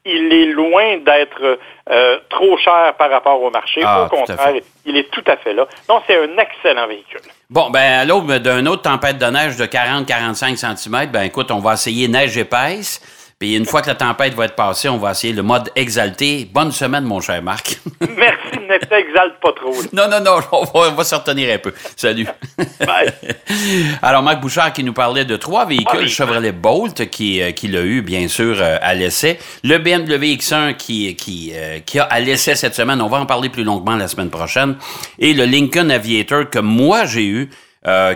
il 0.05 0.33
est 0.33 0.45
loin 0.45 0.97
d'être 0.97 1.59
euh, 1.89 2.17
trop 2.29 2.57
cher 2.57 2.95
par 2.97 3.11
rapport 3.11 3.41
au 3.41 3.51
marché. 3.51 3.81
Ah, 3.83 4.05
au 4.05 4.09
contraire, 4.09 4.53
il 4.85 4.97
est 4.97 5.11
tout 5.11 5.23
à 5.27 5.37
fait 5.37 5.53
là. 5.53 5.67
Donc, 5.87 6.03
c'est 6.07 6.17
un 6.17 6.37
excellent 6.37 6.87
véhicule. 6.87 7.19
Bon, 7.49 7.69
ben 7.69 7.99
à 7.99 8.05
l'aube 8.05 8.31
d'une 8.31 8.67
autre 8.67 8.83
tempête 8.83 9.17
de 9.17 9.25
neige 9.25 9.57
de 9.57 9.65
40-45 9.65 10.55
cm, 10.55 11.11
ben 11.11 11.23
écoute, 11.23 11.51
on 11.51 11.59
va 11.59 11.73
essayer 11.73 12.07
neige 12.07 12.37
épaisse. 12.37 13.01
Puis 13.39 13.55
une 13.55 13.67
fois 13.67 13.83
que 13.83 13.87
la 13.87 13.93
tempête 13.93 14.33
va 14.33 14.45
être 14.45 14.55
passée, 14.55 14.89
on 14.89 14.97
va 14.97 15.11
essayer 15.11 15.31
le 15.31 15.43
mode 15.43 15.69
exalté. 15.75 16.49
Bonne 16.51 16.71
semaine, 16.71 17.03
mon 17.03 17.21
cher 17.21 17.39
Marc. 17.43 17.79
Merci, 18.01 18.65
ne 18.67 18.77
t'exalte 18.79 19.39
pas 19.39 19.51
trop. 19.53 19.75
Non, 19.93 20.09
non, 20.09 20.19
non, 20.21 20.39
on 20.51 20.91
va, 20.91 21.03
se 21.03 21.13
retenir 21.13 21.53
un 21.53 21.59
peu. 21.59 21.71
Salut. 21.95 22.25
Bye. 22.79 23.13
Alors, 24.01 24.23
Marc 24.23 24.41
Bouchard 24.41 24.73
qui 24.73 24.83
nous 24.83 24.93
parlait 24.93 25.23
de 25.23 25.35
trois 25.35 25.65
véhicules, 25.65 26.05
ah, 26.05 26.07
Chevrolet 26.07 26.51
Bolt 26.51 27.11
qui, 27.11 27.39
euh, 27.43 27.51
qui 27.51 27.67
l'a 27.67 27.81
eu, 27.81 28.01
bien 28.01 28.27
sûr, 28.27 28.57
euh, 28.59 28.79
à 28.81 28.95
l'essai. 28.95 29.37
Le 29.63 29.77
BMW 29.77 30.35
X1 30.35 30.75
qui, 30.75 31.15
qui, 31.15 31.51
euh, 31.53 31.77
qui 31.85 31.99
a 31.99 32.05
à 32.05 32.19
l'essai 32.19 32.55
cette 32.55 32.73
semaine. 32.73 32.99
On 33.03 33.07
va 33.07 33.19
en 33.19 33.27
parler 33.27 33.49
plus 33.49 33.63
longuement 33.63 33.97
la 33.97 34.07
semaine 34.07 34.31
prochaine. 34.31 34.77
Et 35.19 35.35
le 35.35 35.45
Lincoln 35.45 35.91
Aviator 35.91 36.49
que 36.49 36.57
moi 36.57 37.05
j'ai 37.05 37.27
eu, 37.27 37.49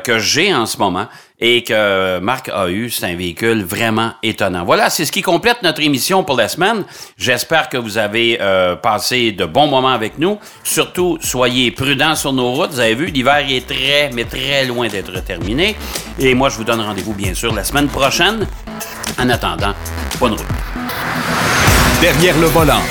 que 0.04 0.19
j'ai 0.19 0.54
en 0.54 0.65
ce 0.65 0.78
moment 0.78 1.08
et 1.41 1.63
que 1.63 2.19
Marc 2.19 2.49
a 2.49 2.69
eu. 2.69 2.89
C'est 2.89 3.06
un 3.06 3.15
véhicule 3.15 3.63
vraiment 3.63 4.12
étonnant. 4.21 4.63
Voilà, 4.63 4.89
c'est 4.89 5.06
ce 5.06 5.12
qui 5.12 5.23
complète 5.23 5.63
notre 5.63 5.82
émission 5.82 6.23
pour 6.23 6.38
la 6.38 6.47
semaine. 6.47 6.86
J'espère 7.17 7.67
que 7.67 7.77
vous 7.77 7.97
avez 7.97 8.38
euh, 8.39 8.75
passé 8.75 9.32
de 9.32 9.45
bons 9.45 9.67
moments 9.67 9.89
avec 9.89 10.19
nous. 10.19 10.39
Surtout, 10.63 11.17
soyez 11.19 11.71
prudents 11.71 12.15
sur 12.15 12.32
nos 12.32 12.51
routes. 12.51 12.71
Vous 12.71 12.80
avez 12.80 12.95
vu, 12.95 13.08
l'hiver 13.08 13.43
est 13.49 13.67
très, 13.67 14.12
mais 14.13 14.25
très 14.25 14.65
loin 14.65 14.88
d'être 14.88 15.23
terminé. 15.23 15.75
Et 16.19 16.36
moi, 16.36 16.49
je 16.49 16.58
vous 16.58 16.63
donne 16.63 16.82
rendez-vous, 16.82 17.13
bien 17.13 17.34
sûr, 17.34 17.54
la 17.54 17.63
semaine 17.63 17.88
prochaine. 17.88 18.47
En 19.19 19.30
attendant, 19.30 19.73
bonne 20.19 20.34
route. 20.34 20.45
Derrière 22.01 22.38
le 22.39 22.47
volant. 22.47 22.82